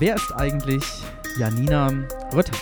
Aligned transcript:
wer 0.00 0.16
ist 0.16 0.32
eigentlich 0.32 0.82
Janina 1.38 1.88
Rötter? 2.32 2.56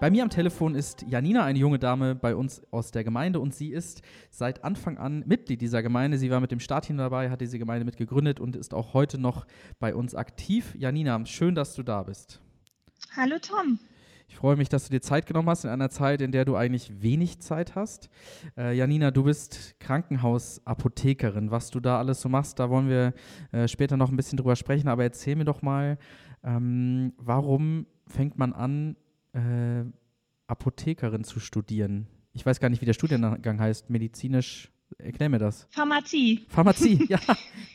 Bei 0.00 0.10
mir 0.10 0.22
am 0.22 0.30
Telefon 0.30 0.74
ist 0.74 1.04
Janina, 1.06 1.44
eine 1.44 1.58
junge 1.58 1.78
Dame 1.78 2.14
bei 2.14 2.34
uns 2.34 2.62
aus 2.72 2.90
der 2.90 3.04
Gemeinde 3.04 3.40
und 3.40 3.54
sie 3.54 3.72
ist 3.72 4.00
seit 4.30 4.64
Anfang 4.64 4.96
an 4.96 5.22
Mitglied 5.26 5.60
dieser 5.60 5.82
Gemeinde. 5.82 6.16
Sie 6.16 6.30
war 6.30 6.40
mit 6.40 6.50
dem 6.50 6.58
Startteam 6.60 6.96
dabei, 6.96 7.30
hat 7.30 7.42
diese 7.42 7.58
Gemeinde 7.58 7.84
mitgegründet 7.84 8.40
und 8.40 8.56
ist 8.56 8.72
auch 8.72 8.94
heute 8.94 9.18
noch 9.18 9.46
bei 9.78 9.94
uns 9.94 10.14
aktiv. 10.14 10.74
Janina, 10.76 11.24
schön, 11.26 11.54
dass 11.54 11.74
du 11.74 11.82
da 11.82 12.02
bist. 12.02 12.40
Hallo 13.14 13.36
Tom. 13.38 13.78
Ich 14.32 14.38
freue 14.38 14.56
mich, 14.56 14.70
dass 14.70 14.84
du 14.84 14.90
dir 14.90 15.02
Zeit 15.02 15.26
genommen 15.26 15.50
hast 15.50 15.64
in 15.64 15.70
einer 15.70 15.90
Zeit, 15.90 16.22
in 16.22 16.32
der 16.32 16.46
du 16.46 16.56
eigentlich 16.56 17.02
wenig 17.02 17.40
Zeit 17.40 17.74
hast. 17.74 18.08
Äh, 18.56 18.74
Janina, 18.74 19.10
du 19.10 19.24
bist 19.24 19.78
Krankenhausapothekerin. 19.78 21.50
Was 21.50 21.70
du 21.70 21.80
da 21.80 21.98
alles 21.98 22.22
so 22.22 22.30
machst, 22.30 22.58
da 22.58 22.70
wollen 22.70 22.88
wir 22.88 23.12
äh, 23.52 23.68
später 23.68 23.98
noch 23.98 24.08
ein 24.08 24.16
bisschen 24.16 24.38
drüber 24.38 24.56
sprechen. 24.56 24.88
Aber 24.88 25.02
erzähl 25.02 25.36
mir 25.36 25.44
doch 25.44 25.60
mal, 25.60 25.98
ähm, 26.42 27.12
warum 27.18 27.86
fängt 28.06 28.38
man 28.38 28.54
an, 28.54 28.96
äh, 29.34 29.84
Apothekerin 30.46 31.24
zu 31.24 31.38
studieren. 31.38 32.06
Ich 32.32 32.46
weiß 32.46 32.58
gar 32.58 32.70
nicht, 32.70 32.80
wie 32.80 32.86
der 32.86 32.94
Studiengang 32.94 33.60
heißt. 33.60 33.90
Medizinisch. 33.90 34.72
Erklär 34.96 35.28
mir 35.28 35.40
das. 35.40 35.66
Pharmazie. 35.68 36.46
Pharmazie, 36.48 37.04
ja. 37.10 37.20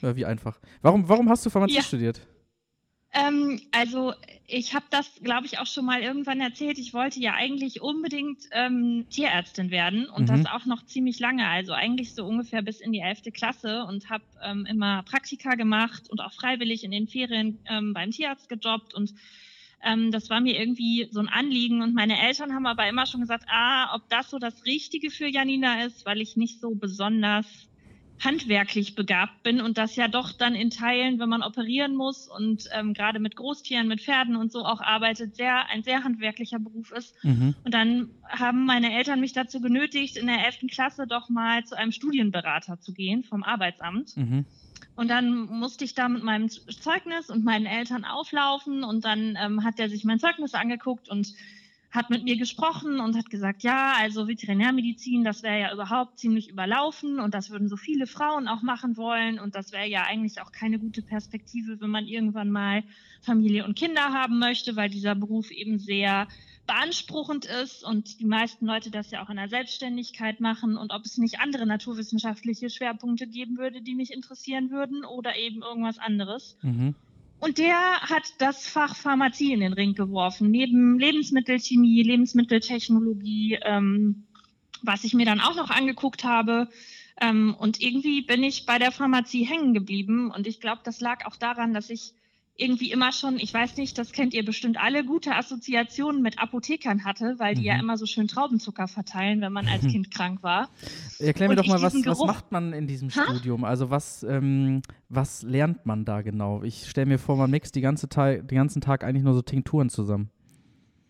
ja. 0.02 0.16
Wie 0.16 0.26
einfach. 0.26 0.60
Warum, 0.82 1.08
warum 1.08 1.30
hast 1.30 1.46
du 1.46 1.52
Pharmazie 1.52 1.76
ja. 1.76 1.84
studiert? 1.84 2.28
Ähm, 3.14 3.62
also 3.72 4.14
ich 4.48 4.74
habe 4.74 4.86
das, 4.90 5.10
glaube 5.24 5.46
ich, 5.46 5.60
auch 5.60 5.66
schon 5.66 5.86
mal 5.86 6.02
irgendwann 6.02 6.40
erzählt. 6.40 6.78
Ich 6.78 6.94
wollte 6.94 7.20
ja 7.20 7.34
eigentlich 7.34 7.82
unbedingt 7.82 8.40
ähm, 8.52 9.06
Tierärztin 9.10 9.72
werden 9.72 10.08
und 10.08 10.24
mhm. 10.24 10.28
das 10.28 10.46
auch 10.46 10.66
noch 10.66 10.86
ziemlich 10.86 11.20
lange, 11.20 11.48
also 11.48 11.74
eigentlich 11.74 12.14
so 12.14 12.26
ungefähr 12.26 12.62
bis 12.62 12.80
in 12.80 12.92
die 12.92 13.00
11. 13.00 13.34
Klasse 13.34 13.86
und 13.86 14.10
habe 14.10 14.24
ähm, 14.44 14.66
immer 14.66 15.04
Praktika 15.04 15.56
gemacht 15.56 16.10
und 16.10 16.22
auch 16.22 16.34
freiwillig 16.34 16.84
in 16.84 16.92
den 16.92 17.08
Ferien 17.08 17.60
ähm, 17.70 17.94
beim 17.94 18.12
Tierarzt 18.12 18.50
gejobbt 18.50 18.94
und 18.94 19.14
ähm, 19.84 20.12
das 20.12 20.30
war 20.30 20.40
mir 20.40 20.60
irgendwie 20.60 21.08
so 21.12 21.20
ein 21.20 21.30
Anliegen 21.30 21.82
und 21.82 21.94
meine 21.94 22.20
Eltern 22.20 22.54
haben 22.54 22.66
aber 22.66 22.88
immer 22.88 23.06
schon 23.06 23.22
gesagt, 23.22 23.46
ah, 23.48 23.96
ob 23.96 24.10
das 24.10 24.30
so 24.30 24.40
das 24.40 24.66
Richtige 24.66 25.12
für 25.12 25.28
Janina 25.28 25.84
ist, 25.84 26.06
weil 26.06 26.20
ich 26.20 26.36
nicht 26.36 26.60
so 26.60 26.74
besonders 26.74 27.67
handwerklich 28.20 28.96
begabt 28.96 29.44
bin 29.44 29.62
und 29.62 29.78
das 29.78 29.96
ja 29.96 30.08
doch 30.08 30.32
dann 30.32 30.56
in 30.56 30.70
Teilen, 30.70 31.20
wenn 31.20 31.30
man 31.30 31.44
operieren 31.44 31.96
muss 31.96 32.28
und 32.28 32.68
ähm, 32.74 32.94
gerade 32.94 33.20
mit 33.20 33.36
Großtieren, 33.36 33.88
mit 33.88 34.02
Pferden 34.02 34.36
und 34.36 34.52
so 34.52 34.66
auch 34.66 34.82
arbeitet, 34.82 35.36
sehr 35.36 35.70
ein 35.70 35.84
sehr 35.84 36.04
handwerklicher 36.04 36.60
Beruf 36.60 36.92
ist. 36.92 37.16
Mhm. 37.24 37.54
Und 37.64 37.74
dann 37.74 38.10
haben 38.28 38.66
meine 38.66 38.94
Eltern 38.94 39.20
mich 39.20 39.34
dazu 39.34 39.62
genötigt, 39.62 40.18
in 40.18 40.28
der 40.28 40.46
elften 40.46 40.68
Klasse 40.68 41.06
doch 41.06 41.30
mal 41.30 41.64
zu 41.64 41.78
einem 41.78 41.92
Studienberater 41.92 42.80
zu 42.80 42.94
gehen 42.94 43.24
vom 43.24 43.44
Arbeitsamt. 43.44 44.18
Mhm. 44.18 44.46
Und 44.96 45.10
dann 45.10 45.46
musste 45.46 45.86
ich 45.86 45.94
da 45.94 46.10
mit 46.10 46.24
meinem 46.24 46.50
Zeugnis 46.50 47.30
und 47.30 47.46
meinen 47.46 47.68
Eltern 47.68 48.04
auflaufen 48.04 48.84
und 48.84 49.06
dann 49.06 49.38
ähm, 49.40 49.64
hat 49.64 49.80
er 49.80 49.90
sich 49.90 50.04
mein 50.04 50.20
Zeugnis 50.20 50.56
angeguckt 50.56 51.08
und 51.08 51.34
hat 51.90 52.10
mit 52.10 52.24
mir 52.24 52.38
gesprochen 52.38 53.00
und 53.00 53.16
hat 53.16 53.30
gesagt, 53.30 53.64
ja, 53.64 53.94
also 53.98 54.28
Veterinärmedizin, 54.28 55.24
das 55.24 55.42
wäre 55.42 55.60
ja 55.60 55.74
überhaupt 55.74 56.20
ziemlich 56.20 56.50
überlaufen 56.50 57.20
und 57.20 57.34
das 57.34 57.50
würden 57.50 57.70
so 57.70 57.78
viele 57.78 58.08
Frauen 58.08 58.48
auch 58.48 58.62
machen 58.62 58.98
wollen 58.98 59.40
und 59.40 59.56
das 59.56 59.72
wäre 59.72 59.88
ja 59.88 60.04
eigentlich 60.04 60.42
auch 60.42 60.52
keine 60.52 60.80
gute 60.80 61.02
Perspektive, 61.02 61.80
wenn 61.80 61.90
man 61.90 62.06
irgendwann 62.06 62.52
mal 62.52 62.84
Familie 63.22 63.66
und 63.66 63.78
Kinder 63.78 64.14
haben 64.14 64.38
möchte, 64.38 64.76
weil 64.76 64.90
dieser 64.90 65.16
Beruf 65.16 65.50
eben 65.50 65.80
sehr 65.80 66.28
beanspruchend 66.68 67.46
ist 67.46 67.86
und 67.86 68.20
die 68.20 68.26
meisten 68.26 68.66
Leute 68.66 68.92
das 68.92 69.10
ja 69.10 69.24
auch 69.24 69.30
in 69.30 69.38
der 69.38 69.48
Selbstständigkeit 69.48 70.42
machen 70.42 70.78
und 70.78 70.92
ob 70.92 71.06
es 71.06 71.18
nicht 71.18 71.40
andere 71.40 71.66
naturwissenschaftliche 71.66 72.70
Schwerpunkte 72.70 73.28
geben 73.28 73.58
würde, 73.58 73.82
die 73.82 73.96
mich 73.96 74.12
interessieren 74.12 74.70
würden 74.70 75.06
oder 75.06 75.38
eben 75.38 75.62
irgendwas 75.62 75.98
anderes. 75.98 76.58
Mhm. 76.62 76.96
Und 77.40 77.60
der 77.60 78.02
hat 78.02 78.24
das 78.40 78.68
Fach 78.68 78.96
Pharmazie 78.96 79.54
in 79.54 79.60
den 79.60 79.74
Ring 79.74 79.94
geworfen, 79.94 80.50
neben 80.50 80.98
Lebensmittelchemie, 80.98 82.02
Lebensmitteltechnologie, 82.02 83.60
ähm, 83.62 84.26
was 84.82 85.04
ich 85.04 85.14
mir 85.14 85.26
dann 85.26 85.40
auch 85.40 85.56
noch 85.56 85.70
angeguckt 85.70 86.24
habe. 86.24 86.68
Ähm, 87.22 87.56
und 87.60 87.82
irgendwie 87.82 88.22
bin 88.22 88.44
ich 88.44 88.66
bei 88.66 88.80
der 88.80 88.92
Pharmazie 88.92 89.44
hängen 89.44 89.74
geblieben. 89.74 90.32
Und 90.32 90.48
ich 90.48 90.60
glaube, 90.60 90.82
das 90.84 91.00
lag 91.00 91.26
auch 91.26 91.36
daran, 91.36 91.74
dass 91.74 91.90
ich 91.90 92.14
irgendwie 92.58 92.92
immer 92.92 93.12
schon, 93.12 93.38
ich 93.40 93.54
weiß 93.54 93.78
nicht, 93.78 93.98
das 93.98 94.12
kennt 94.12 94.34
ihr 94.34 94.44
bestimmt 94.44 94.78
alle, 94.78 95.06
gute 95.06 95.36
Assoziationen 95.36 96.24
mit 96.24 96.40
Apothekern 96.40 97.06
hatte, 97.06 97.36
weil 97.38 97.54
die 97.54 97.62
mhm. 97.62 97.68
ja 97.68 97.80
immer 97.80 97.98
so 97.98 98.08
schön 98.08 98.28
Traubenzucker 98.28 98.88
verteilen, 98.88 99.42
wenn 99.42 99.54
man 99.54 99.68
als 99.68 99.84
mhm. 99.84 99.90
Kind 99.90 100.12
krank 100.12 100.42
war. 100.42 100.70
Erklär 101.20 101.50
mir 101.50 101.52
Und 101.52 101.60
doch 101.60 101.68
mal, 101.68 101.82
was, 101.82 101.94
was 102.06 102.20
macht 102.20 102.52
man 102.52 102.74
in 102.74 102.88
diesem 102.88 103.10
ha? 103.10 103.26
Studium? 103.26 103.64
Also 103.64 103.92
was, 103.92 104.24
ähm, 104.24 104.82
was 105.08 105.44
lernt 105.44 105.86
man 105.86 106.04
da 106.04 106.24
genau? 106.24 106.64
Ich 106.64 106.90
stelle 106.90 107.06
mir 107.06 107.20
vor, 107.20 107.38
man 107.38 107.52
mixt 107.52 107.76
die 107.76 107.82
ganze 107.82 108.08
den 108.08 108.48
ganzen 108.48 108.82
Tag 108.82 109.04
eigentlich 109.04 109.24
nur 109.24 109.36
so 109.36 109.44
Tinkturen 109.44 109.90
zusammen. 109.90 110.32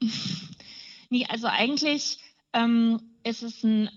nee, 1.09 1.25
also 1.29 1.47
eigentlich 1.47 2.19
ähm, 2.51 2.99
ist 3.23 3.41
es 3.41 3.63
ein 3.63 3.89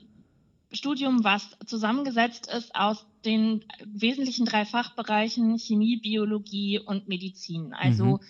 Studium, 0.73 1.25
was 1.25 1.57
zusammengesetzt 1.67 2.51
ist 2.53 2.75
aus 2.75 3.05
den 3.25 3.65
wesentlichen 3.85 4.47
drei 4.47 4.65
Fachbereichen 4.65 5.59
Chemie, 5.59 5.97
Biologie 5.97 6.79
und 6.79 7.09
Medizin. 7.09 7.75
Also 7.75 8.05
mhm. 8.05 8.21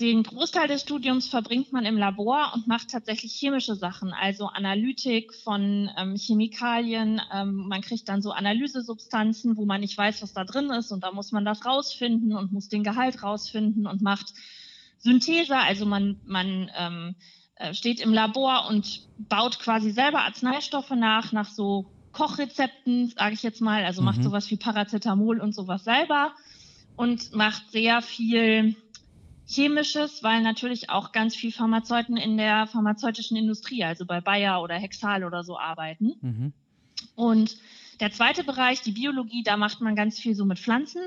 den 0.00 0.22
Großteil 0.22 0.68
des 0.68 0.82
Studiums 0.82 1.28
verbringt 1.28 1.72
man 1.72 1.84
im 1.84 1.96
Labor 1.96 2.52
und 2.54 2.66
macht 2.66 2.90
tatsächlich 2.90 3.32
chemische 3.32 3.74
Sachen, 3.74 4.12
also 4.12 4.46
Analytik 4.46 5.34
von 5.34 5.90
ähm, 5.98 6.16
Chemikalien. 6.16 7.20
Ähm, 7.32 7.68
man 7.68 7.82
kriegt 7.82 8.08
dann 8.08 8.22
so 8.22 8.30
Analysesubstanzen, 8.30 9.56
wo 9.56 9.64
man 9.64 9.80
nicht 9.80 9.98
weiß, 9.98 10.22
was 10.22 10.32
da 10.32 10.44
drin 10.44 10.70
ist 10.70 10.92
und 10.92 11.02
da 11.02 11.12
muss 11.12 11.32
man 11.32 11.44
das 11.44 11.66
rausfinden 11.66 12.34
und 12.34 12.52
muss 12.52 12.68
den 12.68 12.84
Gehalt 12.84 13.22
rausfinden 13.22 13.86
und 13.86 14.02
macht 14.02 14.32
Synthese, 14.98 15.56
also 15.56 15.84
man, 15.84 16.20
man 16.26 16.70
ähm, 16.78 17.16
äh, 17.18 17.41
steht 17.72 18.00
im 18.00 18.12
Labor 18.12 18.66
und 18.68 19.06
baut 19.18 19.58
quasi 19.58 19.90
selber 19.90 20.22
Arzneistoffe 20.22 20.96
nach, 20.96 21.32
nach 21.32 21.48
so 21.48 21.86
Kochrezepten, 22.12 23.08
sage 23.08 23.34
ich 23.34 23.42
jetzt 23.42 23.60
mal. 23.60 23.84
Also 23.84 24.02
mhm. 24.02 24.06
macht 24.06 24.22
sowas 24.22 24.50
wie 24.50 24.56
Paracetamol 24.56 25.40
und 25.40 25.54
sowas 25.54 25.84
selber 25.84 26.32
und 26.96 27.34
macht 27.34 27.70
sehr 27.70 28.02
viel 28.02 28.76
Chemisches, 29.46 30.22
weil 30.22 30.42
natürlich 30.42 30.90
auch 30.90 31.12
ganz 31.12 31.34
viel 31.34 31.52
Pharmazeuten 31.52 32.16
in 32.16 32.36
der 32.36 32.66
pharmazeutischen 32.66 33.36
Industrie, 33.36 33.84
also 33.84 34.06
bei 34.06 34.20
Bayer 34.20 34.62
oder 34.62 34.76
Hexal 34.76 35.24
oder 35.24 35.44
so 35.44 35.58
arbeiten. 35.58 36.12
Mhm. 36.20 36.52
Und 37.14 37.56
der 38.00 38.12
zweite 38.12 38.44
Bereich, 38.44 38.82
die 38.82 38.92
Biologie, 38.92 39.42
da 39.42 39.56
macht 39.56 39.80
man 39.80 39.96
ganz 39.96 40.18
viel 40.18 40.34
so 40.34 40.44
mit 40.44 40.58
Pflanzen, 40.58 41.02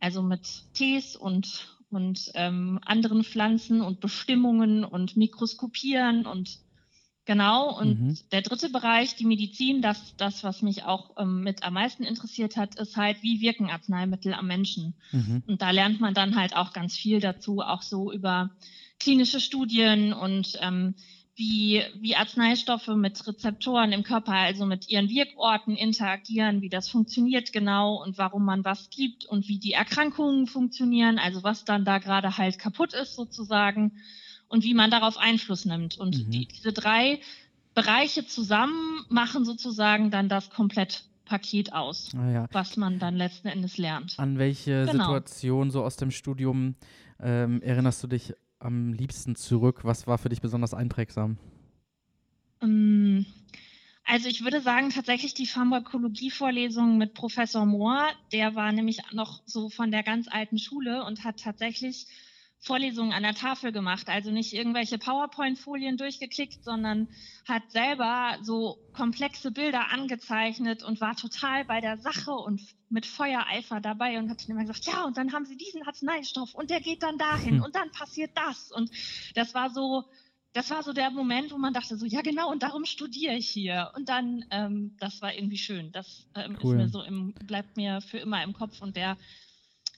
also 0.00 0.22
mit 0.22 0.64
Tees 0.74 1.16
und 1.16 1.73
und 1.94 2.30
ähm, 2.34 2.80
anderen 2.84 3.24
Pflanzen 3.24 3.80
und 3.80 4.00
Bestimmungen 4.00 4.84
und 4.84 5.16
Mikroskopieren 5.16 6.26
und 6.26 6.58
genau. 7.24 7.78
Und 7.78 8.00
mhm. 8.00 8.18
der 8.32 8.42
dritte 8.42 8.70
Bereich, 8.70 9.16
die 9.16 9.26
Medizin, 9.26 9.82
das, 9.82 10.16
das 10.16 10.44
was 10.44 10.62
mich 10.62 10.84
auch 10.84 11.16
ähm, 11.18 11.42
mit 11.42 11.62
am 11.62 11.74
meisten 11.74 12.04
interessiert 12.04 12.56
hat, 12.56 12.74
ist 12.76 12.96
halt, 12.96 13.22
wie 13.22 13.40
wirken 13.40 13.70
Arzneimittel 13.70 14.34
am 14.34 14.46
Menschen. 14.46 14.94
Mhm. 15.12 15.42
Und 15.46 15.62
da 15.62 15.70
lernt 15.70 16.00
man 16.00 16.14
dann 16.14 16.36
halt 16.36 16.56
auch 16.56 16.72
ganz 16.72 16.96
viel 16.96 17.20
dazu, 17.20 17.60
auch 17.60 17.82
so 17.82 18.12
über 18.12 18.50
klinische 19.00 19.40
Studien 19.40 20.12
und 20.12 20.58
ähm, 20.60 20.94
wie, 21.36 21.82
wie 21.98 22.14
Arzneistoffe 22.14 22.94
mit 22.94 23.26
Rezeptoren 23.26 23.92
im 23.92 24.04
Körper, 24.04 24.32
also 24.32 24.66
mit 24.66 24.88
ihren 24.88 25.08
Wirkorten 25.08 25.74
interagieren, 25.74 26.60
wie 26.60 26.68
das 26.68 26.88
funktioniert 26.88 27.52
genau 27.52 28.02
und 28.02 28.18
warum 28.18 28.44
man 28.44 28.64
was 28.64 28.88
gibt 28.90 29.24
und 29.24 29.48
wie 29.48 29.58
die 29.58 29.72
Erkrankungen 29.72 30.46
funktionieren, 30.46 31.18
also 31.18 31.42
was 31.42 31.64
dann 31.64 31.84
da 31.84 31.98
gerade 31.98 32.38
halt 32.38 32.58
kaputt 32.58 32.94
ist 32.94 33.16
sozusagen 33.16 33.92
und 34.48 34.62
wie 34.62 34.74
man 34.74 34.90
darauf 34.90 35.18
Einfluss 35.18 35.64
nimmt. 35.64 35.98
Und 35.98 36.16
mhm. 36.16 36.30
die, 36.30 36.46
diese 36.46 36.72
drei 36.72 37.20
Bereiche 37.74 38.24
zusammen 38.26 39.04
machen 39.08 39.44
sozusagen 39.44 40.12
dann 40.12 40.28
das 40.28 40.50
Komplettpaket 40.50 41.72
aus, 41.72 42.12
ah, 42.16 42.30
ja. 42.30 42.46
was 42.52 42.76
man 42.76 43.00
dann 43.00 43.16
letzten 43.16 43.48
Endes 43.48 43.76
lernt. 43.76 44.14
An 44.18 44.38
welche 44.38 44.86
genau. 44.86 45.06
Situation 45.06 45.72
so 45.72 45.82
aus 45.82 45.96
dem 45.96 46.12
Studium 46.12 46.76
ähm, 47.20 47.60
erinnerst 47.62 48.02
du 48.04 48.06
dich 48.06 48.34
am 48.58 48.92
liebsten 48.92 49.36
zurück? 49.36 49.84
Was 49.84 50.06
war 50.06 50.18
für 50.18 50.28
dich 50.28 50.40
besonders 50.40 50.74
einprägsam? 50.74 51.38
Ähm, 52.62 53.26
also 54.04 54.28
ich 54.28 54.44
würde 54.44 54.60
sagen, 54.60 54.90
tatsächlich 54.90 55.34
die 55.34 55.46
Pharmakologie-Vorlesung 55.46 56.98
mit 56.98 57.14
Professor 57.14 57.64
Mohr, 57.64 58.06
der 58.32 58.54
war 58.54 58.70
nämlich 58.72 58.98
noch 59.12 59.42
so 59.46 59.70
von 59.70 59.90
der 59.90 60.02
ganz 60.02 60.28
alten 60.28 60.58
Schule 60.58 61.04
und 61.04 61.24
hat 61.24 61.40
tatsächlich 61.40 62.06
Vorlesungen 62.64 63.12
an 63.12 63.22
der 63.22 63.34
Tafel 63.34 63.72
gemacht, 63.72 64.08
also 64.08 64.30
nicht 64.30 64.54
irgendwelche 64.54 64.96
PowerPoint-Folien 64.96 65.98
durchgeklickt, 65.98 66.64
sondern 66.64 67.08
hat 67.46 67.70
selber 67.70 68.38
so 68.42 68.78
komplexe 68.94 69.50
Bilder 69.50 69.92
angezeichnet 69.92 70.82
und 70.82 71.00
war 71.00 71.14
total 71.14 71.66
bei 71.66 71.82
der 71.82 71.98
Sache 71.98 72.32
und 72.32 72.62
mit 72.88 73.04
Feuereifer 73.04 73.80
dabei 73.80 74.18
und 74.18 74.30
hat 74.30 74.48
immer 74.48 74.62
gesagt, 74.62 74.86
ja, 74.86 75.04
und 75.04 75.18
dann 75.18 75.34
haben 75.34 75.44
sie 75.44 75.56
diesen 75.56 75.82
Arzneistoff 75.82 76.54
und 76.54 76.70
der 76.70 76.80
geht 76.80 77.02
dann 77.02 77.18
dahin 77.18 77.56
hm. 77.56 77.62
und 77.62 77.74
dann 77.74 77.90
passiert 77.90 78.30
das. 78.34 78.72
Und 78.72 78.90
das 79.34 79.54
war 79.54 79.68
so 79.68 80.04
das 80.54 80.70
war 80.70 80.84
so 80.84 80.92
der 80.92 81.10
Moment, 81.10 81.50
wo 81.50 81.58
man 81.58 81.74
dachte 81.74 81.96
so, 81.96 82.06
ja 82.06 82.22
genau, 82.22 82.48
und 82.50 82.62
darum 82.62 82.84
studiere 82.84 83.34
ich 83.34 83.50
hier. 83.50 83.90
Und 83.96 84.08
dann, 84.08 84.44
ähm, 84.52 84.96
das 85.00 85.20
war 85.20 85.34
irgendwie 85.34 85.58
schön. 85.58 85.90
Das 85.90 86.28
ähm, 86.36 86.56
cool. 86.62 86.74
ist 86.74 86.78
mir 86.78 86.88
so 86.88 87.02
im, 87.02 87.34
bleibt 87.34 87.76
mir 87.76 88.00
für 88.00 88.18
immer 88.18 88.40
im 88.44 88.52
Kopf. 88.52 88.80
Und 88.80 88.96
der 88.96 89.18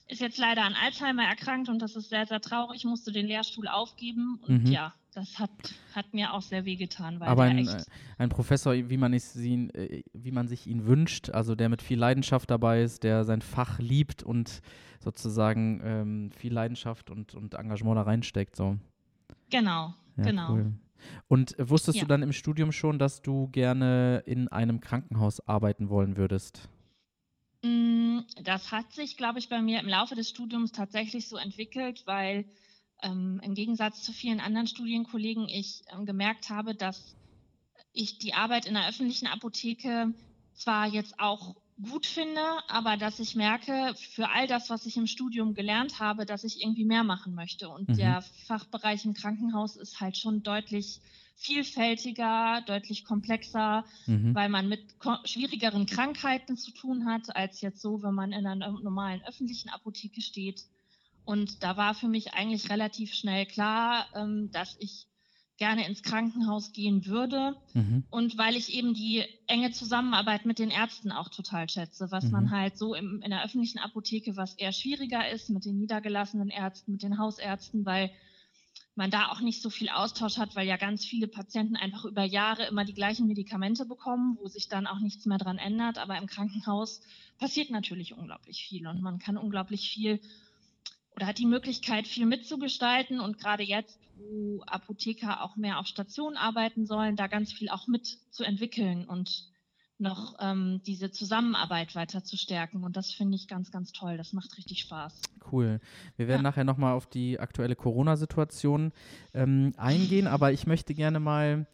ist 0.07 0.21
jetzt 0.21 0.37
leider 0.37 0.63
an 0.63 0.73
Alzheimer 0.73 1.23
erkrankt 1.23 1.69
und 1.69 1.81
das 1.81 1.95
ist 1.95 2.09
sehr, 2.09 2.25
sehr 2.25 2.41
traurig. 2.41 2.85
Musste 2.85 3.11
den 3.11 3.27
Lehrstuhl 3.27 3.67
aufgeben 3.67 4.39
und 4.47 4.65
mhm. 4.65 4.71
ja, 4.71 4.93
das 5.13 5.39
hat, 5.39 5.49
hat 5.93 6.13
mir 6.13 6.33
auch 6.33 6.41
sehr 6.41 6.65
wehgetan. 6.65 7.21
Aber 7.21 7.43
ein, 7.43 7.67
äh, 7.67 7.83
ein 8.17 8.29
Professor, 8.29 8.73
wie 8.73 8.97
man, 8.97 9.13
ihn, 9.13 9.69
äh, 9.71 10.03
wie 10.13 10.31
man 10.31 10.47
sich 10.47 10.67
ihn 10.67 10.85
wünscht, 10.85 11.29
also 11.29 11.55
der 11.55 11.69
mit 11.69 11.81
viel 11.81 11.97
Leidenschaft 11.97 12.49
dabei 12.49 12.83
ist, 12.83 13.03
der 13.03 13.25
sein 13.25 13.41
Fach 13.41 13.79
liebt 13.79 14.23
und 14.23 14.61
sozusagen 14.99 15.81
ähm, 15.83 16.31
viel 16.31 16.53
Leidenschaft 16.53 17.09
und, 17.09 17.35
und 17.35 17.55
Engagement 17.55 17.97
da 17.97 18.03
reinsteckt. 18.03 18.55
So. 18.55 18.77
Genau, 19.49 19.93
ja, 20.17 20.23
genau. 20.23 20.53
Cool. 20.53 20.73
Und 21.27 21.55
wusstest 21.59 21.97
ja. 21.97 22.03
du 22.03 22.07
dann 22.07 22.23
im 22.23 22.33
Studium 22.33 22.71
schon, 22.71 22.99
dass 22.99 23.21
du 23.21 23.47
gerne 23.49 24.23
in 24.25 24.47
einem 24.47 24.79
Krankenhaus 24.79 25.45
arbeiten 25.47 25.89
wollen 25.89 26.17
würdest? 26.17 26.69
Mm, 27.63 28.19
das 28.43 28.71
hat 28.71 28.91
sich, 28.93 29.17
glaube 29.17 29.39
ich, 29.39 29.49
bei 29.49 29.61
mir 29.61 29.79
im 29.79 29.87
Laufe 29.87 30.15
des 30.15 30.29
Studiums 30.29 30.71
tatsächlich 30.71 31.27
so 31.27 31.37
entwickelt, 31.37 32.03
weil 32.05 32.45
ähm, 33.01 33.39
im 33.43 33.53
Gegensatz 33.53 34.03
zu 34.03 34.11
vielen 34.11 34.39
anderen 34.39 34.67
Studienkollegen 34.67 35.47
ich 35.47 35.83
ähm, 35.91 36.05
gemerkt 36.05 36.49
habe, 36.49 36.75
dass 36.75 37.15
ich 37.93 38.19
die 38.19 38.33
Arbeit 38.33 38.65
in 38.65 38.75
der 38.75 38.87
öffentlichen 38.87 39.27
Apotheke 39.27 40.13
zwar 40.53 40.87
jetzt 40.87 41.19
auch 41.19 41.55
gut 41.81 42.07
finde, 42.07 42.41
aber 42.67 42.97
dass 42.97 43.19
ich 43.19 43.35
merke, 43.35 43.93
für 43.95 44.29
all 44.29 44.47
das, 44.47 44.69
was 44.69 44.85
ich 44.85 44.97
im 44.97 45.05
Studium 45.05 45.53
gelernt 45.53 45.99
habe, 45.99 46.25
dass 46.25 46.43
ich 46.43 46.61
irgendwie 46.61 46.85
mehr 46.85 47.03
machen 47.03 47.35
möchte. 47.35 47.69
Und 47.69 47.89
mhm. 47.89 47.97
der 47.97 48.23
Fachbereich 48.47 49.05
im 49.05 49.13
Krankenhaus 49.13 49.75
ist 49.75 49.99
halt 49.99 50.17
schon 50.17 50.41
deutlich 50.41 50.99
vielfältiger, 51.37 52.63
deutlich 52.65 53.05
komplexer, 53.05 53.85
mhm. 54.07 54.33
weil 54.33 54.49
man 54.49 54.67
mit 54.67 54.81
schwierigeren 55.25 55.85
Krankheiten 55.85 56.57
zu 56.57 56.71
tun 56.71 57.05
hat, 57.05 57.35
als 57.35 57.61
jetzt 57.61 57.79
so, 57.79 58.01
wenn 58.01 58.15
man 58.15 58.31
in 58.31 58.45
einer 58.45 58.71
normalen 58.71 59.21
öffentlichen 59.23 59.69
Apotheke 59.69 60.21
steht. 60.21 60.63
Und 61.25 61.61
da 61.61 61.77
war 61.77 61.93
für 61.93 62.07
mich 62.07 62.33
eigentlich 62.33 62.69
relativ 62.69 63.13
schnell 63.13 63.45
klar, 63.45 64.07
ähm, 64.15 64.49
dass 64.51 64.77
ich 64.79 65.07
gerne 65.57 65.87
ins 65.87 66.01
Krankenhaus 66.01 66.71
gehen 66.71 67.05
würde. 67.05 67.55
Mhm. 67.73 68.03
Und 68.09 68.37
weil 68.37 68.55
ich 68.55 68.73
eben 68.73 68.93
die 68.93 69.23
enge 69.45 69.71
Zusammenarbeit 69.71 70.45
mit 70.45 70.57
den 70.57 70.69
Ärzten 70.69 71.11
auch 71.11 71.29
total 71.29 71.69
schätze, 71.69 72.09
was 72.11 72.25
mhm. 72.25 72.31
man 72.31 72.51
halt 72.51 72.77
so 72.77 72.95
im, 72.95 73.21
in 73.21 73.29
der 73.29 73.43
öffentlichen 73.43 73.79
Apotheke, 73.79 74.37
was 74.37 74.55
eher 74.55 74.71
schwieriger 74.71 75.29
ist 75.29 75.49
mit 75.49 75.65
den 75.65 75.77
niedergelassenen 75.77 76.49
Ärzten, 76.49 76.93
mit 76.93 77.03
den 77.03 77.19
Hausärzten, 77.19 77.85
weil 77.85 78.11
man 78.97 79.11
da 79.11 79.29
auch 79.29 79.41
nicht 79.41 79.61
so 79.61 79.69
viel 79.69 79.89
Austausch 79.89 80.37
hat, 80.37 80.55
weil 80.55 80.67
ja 80.67 80.77
ganz 80.77 81.05
viele 81.05 81.27
Patienten 81.27 81.75
einfach 81.75 82.05
über 82.05 82.23
Jahre 82.23 82.65
immer 82.65 82.83
die 82.83 82.93
gleichen 82.93 83.27
Medikamente 83.27 83.85
bekommen, 83.85 84.37
wo 84.41 84.47
sich 84.47 84.67
dann 84.67 84.87
auch 84.87 84.99
nichts 84.99 85.25
mehr 85.25 85.37
dran 85.37 85.57
ändert. 85.57 85.97
Aber 85.97 86.17
im 86.17 86.27
Krankenhaus 86.27 87.01
passiert 87.37 87.69
natürlich 87.69 88.13
unglaublich 88.13 88.65
viel 88.67 88.87
und 88.87 89.01
man 89.01 89.19
kann 89.19 89.37
unglaublich 89.37 89.89
viel 89.89 90.19
oder 91.15 91.27
hat 91.27 91.39
die 91.39 91.45
Möglichkeit, 91.45 92.07
viel 92.07 92.25
mitzugestalten. 92.25 93.19
Und 93.19 93.39
gerade 93.39 93.63
jetzt, 93.63 93.99
wo 94.15 94.61
Apotheker 94.67 95.43
auch 95.43 95.55
mehr 95.55 95.79
auf 95.79 95.87
Station 95.87 96.37
arbeiten 96.37 96.85
sollen, 96.85 97.15
da 97.15 97.27
ganz 97.27 97.51
viel 97.53 97.69
auch 97.69 97.87
mitzuentwickeln 97.87 99.05
und 99.05 99.47
noch 99.99 100.35
ähm, 100.39 100.81
diese 100.85 101.11
Zusammenarbeit 101.11 101.95
weiter 101.95 102.23
zu 102.23 102.37
stärken. 102.37 102.83
Und 102.83 102.97
das 102.97 103.11
finde 103.11 103.35
ich 103.35 103.47
ganz, 103.47 103.71
ganz 103.71 103.91
toll. 103.91 104.17
Das 104.17 104.33
macht 104.33 104.57
richtig 104.57 104.79
Spaß. 104.81 105.21
Cool. 105.51 105.79
Wir 106.17 106.27
werden 106.27 106.41
ja. 106.43 106.49
nachher 106.49 106.63
nochmal 106.63 106.93
auf 106.93 107.07
die 107.07 107.39
aktuelle 107.39 107.75
Corona-Situation 107.75 108.91
ähm, 109.33 109.73
eingehen, 109.77 110.27
aber 110.27 110.51
ich 110.51 110.67
möchte 110.67 110.93
gerne 110.93 111.19
mal 111.19 111.67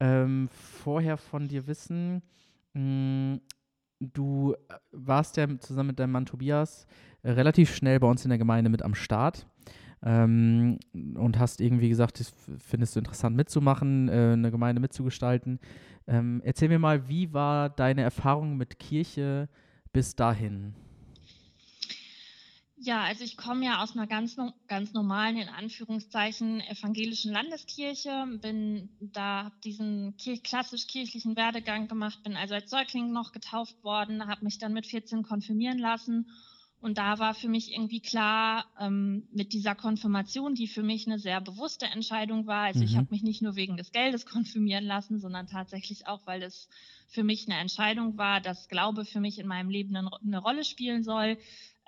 ähm, 0.00 0.48
vorher 0.50 1.16
von 1.16 1.48
dir 1.48 1.66
wissen, 1.66 2.22
mh, 2.74 2.80
hm, 2.80 3.40
du 4.00 4.54
warst 4.92 5.36
ja 5.36 5.58
zusammen 5.58 5.88
mit 5.88 5.98
deinem 5.98 6.12
Mann 6.12 6.26
Tobias 6.26 6.86
äh, 7.22 7.32
relativ 7.32 7.74
schnell 7.74 7.98
bei 8.00 8.08
uns 8.08 8.24
in 8.24 8.28
der 8.28 8.38
Gemeinde 8.38 8.70
mit 8.70 8.82
am 8.82 8.94
Start. 8.94 9.46
Ähm, 10.02 10.78
und 10.92 11.38
hast 11.38 11.60
irgendwie 11.60 11.88
gesagt, 11.88 12.20
das 12.20 12.32
findest 12.58 12.94
du 12.94 13.00
interessant 13.00 13.36
mitzumachen, 13.36 14.08
äh, 14.08 14.32
eine 14.32 14.50
Gemeinde 14.50 14.80
mitzugestalten. 14.80 15.58
Ähm, 16.06 16.40
erzähl 16.44 16.68
mir 16.68 16.78
mal, 16.78 17.08
wie 17.08 17.32
war 17.32 17.68
deine 17.68 18.02
Erfahrung 18.02 18.56
mit 18.56 18.78
Kirche 18.78 19.48
bis 19.92 20.14
dahin? 20.14 20.74
Ja, 22.80 23.02
also 23.02 23.24
ich 23.24 23.36
komme 23.36 23.64
ja 23.64 23.82
aus 23.82 23.96
einer 23.96 24.06
ganz, 24.06 24.36
ganz 24.68 24.92
normalen, 24.92 25.36
in 25.36 25.48
Anführungszeichen, 25.48 26.60
evangelischen 26.60 27.32
Landeskirche, 27.32 28.24
bin 28.40 28.88
da, 29.00 29.46
habe 29.46 29.56
diesen 29.64 30.14
klassisch 30.44 30.86
kirchlichen 30.86 31.36
Werdegang 31.36 31.88
gemacht, 31.88 32.22
bin 32.22 32.36
also 32.36 32.54
als 32.54 32.70
Säugling 32.70 33.12
noch 33.12 33.32
getauft 33.32 33.82
worden, 33.82 34.28
habe 34.28 34.44
mich 34.44 34.58
dann 34.58 34.74
mit 34.74 34.86
14 34.86 35.24
konfirmieren 35.24 35.78
lassen 35.78 36.30
und 36.80 36.96
da 36.96 37.18
war 37.18 37.34
für 37.34 37.48
mich 37.48 37.72
irgendwie 37.72 38.00
klar, 38.00 38.66
ähm, 38.78 39.26
mit 39.32 39.52
dieser 39.52 39.74
Konfirmation, 39.74 40.54
die 40.54 40.68
für 40.68 40.84
mich 40.84 41.06
eine 41.06 41.18
sehr 41.18 41.40
bewusste 41.40 41.86
Entscheidung 41.86 42.46
war. 42.46 42.64
Also 42.64 42.80
mhm. 42.80 42.86
ich 42.86 42.96
habe 42.96 43.08
mich 43.10 43.22
nicht 43.22 43.42
nur 43.42 43.56
wegen 43.56 43.76
des 43.76 43.90
Geldes 43.90 44.26
konfirmieren 44.26 44.84
lassen, 44.84 45.18
sondern 45.18 45.48
tatsächlich 45.48 46.06
auch, 46.06 46.24
weil 46.26 46.42
es 46.42 46.68
für 47.08 47.24
mich 47.24 47.48
eine 47.48 47.58
Entscheidung 47.58 48.16
war, 48.16 48.40
dass 48.40 48.68
Glaube 48.68 49.04
für 49.04 49.18
mich 49.18 49.40
in 49.40 49.48
meinem 49.48 49.70
Leben 49.70 49.96
eine, 49.96 50.10
eine 50.22 50.38
Rolle 50.38 50.62
spielen 50.62 51.02
soll, 51.02 51.36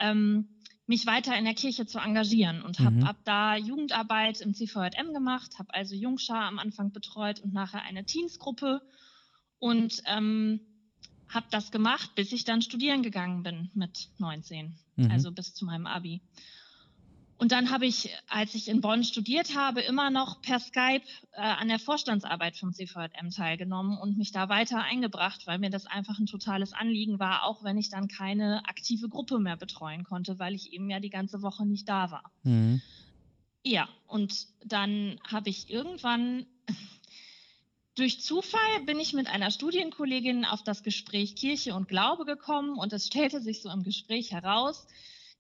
ähm, 0.00 0.48
mich 0.87 1.06
weiter 1.06 1.38
in 1.38 1.44
der 1.44 1.54
Kirche 1.54 1.87
zu 1.87 2.00
engagieren. 2.00 2.60
Und 2.62 2.81
habe 2.81 2.96
mhm. 2.96 3.04
ab 3.04 3.19
da 3.25 3.54
Jugendarbeit 3.54 4.40
im 4.40 4.54
CVJM 4.54 5.14
gemacht, 5.14 5.60
habe 5.60 5.72
also 5.72 5.94
Jungschar 5.94 6.46
am 6.46 6.58
Anfang 6.58 6.90
betreut 6.90 7.38
und 7.38 7.52
nachher 7.52 7.82
eine 7.82 8.04
Teensgruppe. 8.04 8.82
Und 9.60 10.02
ähm, 10.06 10.60
habe 11.30 11.46
das 11.50 11.70
gemacht, 11.70 12.14
bis 12.14 12.32
ich 12.32 12.44
dann 12.44 12.62
studieren 12.62 13.02
gegangen 13.02 13.42
bin 13.42 13.70
mit 13.74 14.08
19, 14.18 14.74
mhm. 14.96 15.10
also 15.10 15.32
bis 15.32 15.54
zu 15.54 15.64
meinem 15.64 15.86
Abi. 15.86 16.20
Und 17.40 17.52
dann 17.52 17.70
habe 17.70 17.86
ich, 17.86 18.10
als 18.28 18.54
ich 18.54 18.68
in 18.68 18.82
Bonn 18.82 19.02
studiert 19.02 19.56
habe, 19.56 19.80
immer 19.80 20.10
noch 20.10 20.42
per 20.42 20.60
Skype 20.60 21.06
äh, 21.32 21.40
an 21.40 21.68
der 21.68 21.78
Vorstandsarbeit 21.78 22.58
vom 22.58 22.74
CVM 22.74 23.30
teilgenommen 23.30 23.96
und 23.96 24.18
mich 24.18 24.30
da 24.30 24.50
weiter 24.50 24.82
eingebracht, 24.82 25.46
weil 25.46 25.58
mir 25.58 25.70
das 25.70 25.86
einfach 25.86 26.18
ein 26.18 26.26
totales 26.26 26.74
Anliegen 26.74 27.18
war, 27.18 27.44
auch 27.44 27.64
wenn 27.64 27.78
ich 27.78 27.88
dann 27.88 28.08
keine 28.08 28.60
aktive 28.66 29.08
Gruppe 29.08 29.38
mehr 29.38 29.56
betreuen 29.56 30.04
konnte, 30.04 30.38
weil 30.38 30.54
ich 30.54 30.74
eben 30.74 30.90
ja 30.90 31.00
die 31.00 31.08
ganze 31.08 31.40
Woche 31.40 31.64
nicht 31.64 31.88
da 31.88 32.10
war. 32.10 32.30
Mhm. 32.42 32.82
Ja, 33.64 33.88
und 34.06 34.46
dann 34.62 35.18
habe 35.26 35.48
ich 35.48 35.70
irgendwann 35.70 36.44
durch 37.96 38.20
Zufall 38.20 38.81
bin 38.87 38.98
ich 38.98 39.12
mit 39.12 39.26
einer 39.26 39.50
Studienkollegin 39.50 40.44
auf 40.44 40.62
das 40.62 40.82
Gespräch 40.82 41.37
Kirche 41.37 41.75
und 41.75 41.88
Glaube 41.88 42.25
gekommen 42.25 42.78
und 42.78 42.92
es 42.92 43.06
stellte 43.06 43.40
sich 43.40 43.62
so 43.62 43.70
im 43.70 43.82
Gespräch 43.82 44.32
heraus, 44.32 44.87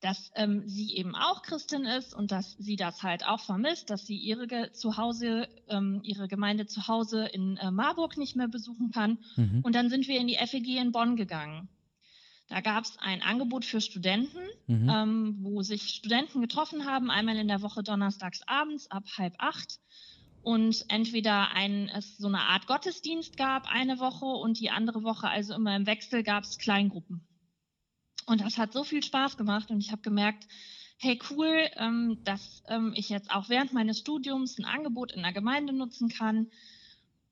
dass 0.00 0.30
ähm, 0.34 0.66
sie 0.66 0.96
eben 0.96 1.14
auch 1.14 1.42
Christin 1.42 1.84
ist 1.84 2.14
und 2.14 2.32
dass 2.32 2.56
sie 2.58 2.76
das 2.76 3.02
halt 3.02 3.26
auch 3.26 3.40
vermisst, 3.40 3.90
dass 3.90 4.06
sie 4.06 4.16
ihre 4.16 4.72
Zuhause, 4.72 5.48
ähm, 5.68 6.00
ihre 6.02 6.26
Gemeinde 6.26 6.66
zu 6.66 6.88
Hause 6.88 7.26
in 7.26 7.56
äh, 7.58 7.70
Marburg 7.70 8.16
nicht 8.16 8.34
mehr 8.34 8.48
besuchen 8.48 8.90
kann. 8.90 9.18
Mhm. 9.36 9.60
Und 9.62 9.74
dann 9.74 9.90
sind 9.90 10.08
wir 10.08 10.18
in 10.18 10.26
die 10.26 10.36
FEG 10.36 10.78
in 10.78 10.92
Bonn 10.92 11.16
gegangen. 11.16 11.68
Da 12.48 12.60
gab 12.62 12.84
es 12.84 12.98
ein 12.98 13.22
Angebot 13.22 13.64
für 13.64 13.80
Studenten, 13.80 14.40
mhm. 14.66 14.88
ähm, 14.88 15.36
wo 15.40 15.62
sich 15.62 15.82
Studenten 15.90 16.40
getroffen 16.40 16.84
haben, 16.84 17.10
einmal 17.10 17.36
in 17.36 17.46
der 17.46 17.62
Woche 17.62 17.82
donnerstags 17.82 18.40
abends 18.46 18.90
ab 18.90 19.04
halb 19.18 19.34
acht 19.38 19.78
und 20.42 20.84
entweder 20.88 21.50
ein, 21.52 21.88
es 21.88 22.16
so 22.16 22.28
eine 22.28 22.40
Art 22.40 22.66
Gottesdienst 22.66 23.36
gab 23.36 23.70
eine 23.70 23.98
Woche 23.98 24.24
und 24.24 24.58
die 24.58 24.70
andere 24.70 25.02
Woche, 25.02 25.28
also 25.28 25.54
immer 25.54 25.76
im 25.76 25.86
Wechsel, 25.86 26.22
gab 26.22 26.44
es 26.44 26.58
Kleingruppen. 26.58 27.26
Und 28.26 28.40
das 28.40 28.58
hat 28.58 28.72
so 28.72 28.84
viel 28.84 29.02
Spaß 29.02 29.36
gemacht 29.36 29.70
und 29.70 29.80
ich 29.80 29.90
habe 29.92 30.02
gemerkt, 30.02 30.46
hey 30.98 31.18
cool, 31.30 31.68
ähm, 31.76 32.18
dass 32.24 32.62
ähm, 32.68 32.92
ich 32.94 33.08
jetzt 33.08 33.30
auch 33.30 33.48
während 33.48 33.72
meines 33.72 33.98
Studiums 33.98 34.58
ein 34.58 34.64
Angebot 34.64 35.12
in 35.12 35.22
der 35.22 35.32
Gemeinde 35.32 35.72
nutzen 35.72 36.08
kann. 36.08 36.50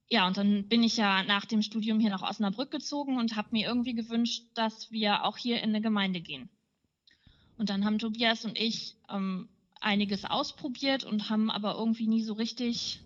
Ja, 0.09 0.27
und 0.27 0.39
dann 0.39 0.69
bin 0.69 0.83
ich 0.83 0.97
ja 0.97 1.23
nach 1.23 1.45
dem 1.45 1.61
Studium 1.61 2.01
hier 2.01 2.09
nach 2.11 2.23
Osnabrück 2.23 2.71
gezogen 2.71 3.19
und 3.19 3.37
habe 3.37 3.49
mir 3.53 3.67
irgendwie 3.69 3.95
gewünscht, 3.95 4.45
dass 4.55 4.91
wir 4.91 5.25
auch 5.25 5.37
hier 5.37 5.59
in 5.59 5.69
eine 5.69 5.83
Gemeinde 5.83 6.21
gehen. 6.21 6.49
Und 7.59 7.69
dann 7.69 7.85
haben 7.85 7.99
Tobias 7.99 8.45
und 8.45 8.59
ich 8.59 8.97
ähm, 9.11 9.49
einiges 9.81 10.25
ausprobiert 10.25 11.05
und 11.05 11.31
haben 11.31 11.51
aber 11.51 11.77
irgendwie 11.77 12.07
nie 12.07 12.23
so 12.23 12.35
richtig 12.35 13.01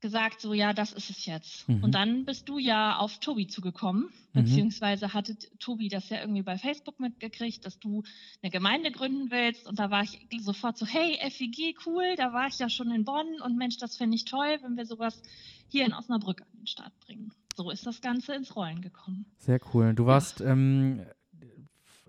gesagt, 0.00 0.40
so 0.40 0.54
ja, 0.54 0.72
das 0.72 0.92
ist 0.92 1.10
es 1.10 1.26
jetzt. 1.26 1.68
Mhm. 1.68 1.84
Und 1.84 1.94
dann 1.94 2.24
bist 2.24 2.48
du 2.48 2.58
ja 2.58 2.96
auf 2.96 3.18
Tobi 3.18 3.46
zugekommen, 3.46 4.10
mhm. 4.32 4.44
beziehungsweise 4.44 5.12
hatte 5.12 5.36
Tobi 5.58 5.88
das 5.88 6.08
ja 6.08 6.20
irgendwie 6.20 6.42
bei 6.42 6.56
Facebook 6.58 6.98
mitgekriegt, 7.00 7.64
dass 7.64 7.78
du 7.78 8.02
eine 8.42 8.50
Gemeinde 8.50 8.90
gründen 8.90 9.30
willst. 9.30 9.66
Und 9.66 9.78
da 9.78 9.90
war 9.90 10.02
ich 10.02 10.26
sofort 10.40 10.78
so, 10.78 10.86
hey, 10.86 11.18
FEG, 11.30 11.76
cool, 11.86 12.14
da 12.16 12.32
war 12.32 12.46
ich 12.48 12.58
ja 12.58 12.68
schon 12.68 12.90
in 12.90 13.04
Bonn 13.04 13.40
und 13.44 13.56
Mensch, 13.56 13.76
das 13.76 13.96
finde 13.96 14.16
ich 14.16 14.24
toll, 14.24 14.58
wenn 14.62 14.76
wir 14.76 14.86
sowas 14.86 15.20
hier 15.68 15.84
in 15.84 15.92
Osnabrück 15.92 16.40
an 16.40 16.48
den 16.54 16.66
Start 16.66 16.98
bringen. 17.00 17.32
So 17.54 17.70
ist 17.70 17.86
das 17.86 18.00
Ganze 18.00 18.34
ins 18.34 18.56
Rollen 18.56 18.80
gekommen. 18.80 19.26
Sehr 19.38 19.60
cool. 19.74 19.92
Du 19.94 20.06
warst 20.06 20.40
ja. 20.40 20.52
ähm, 20.52 21.04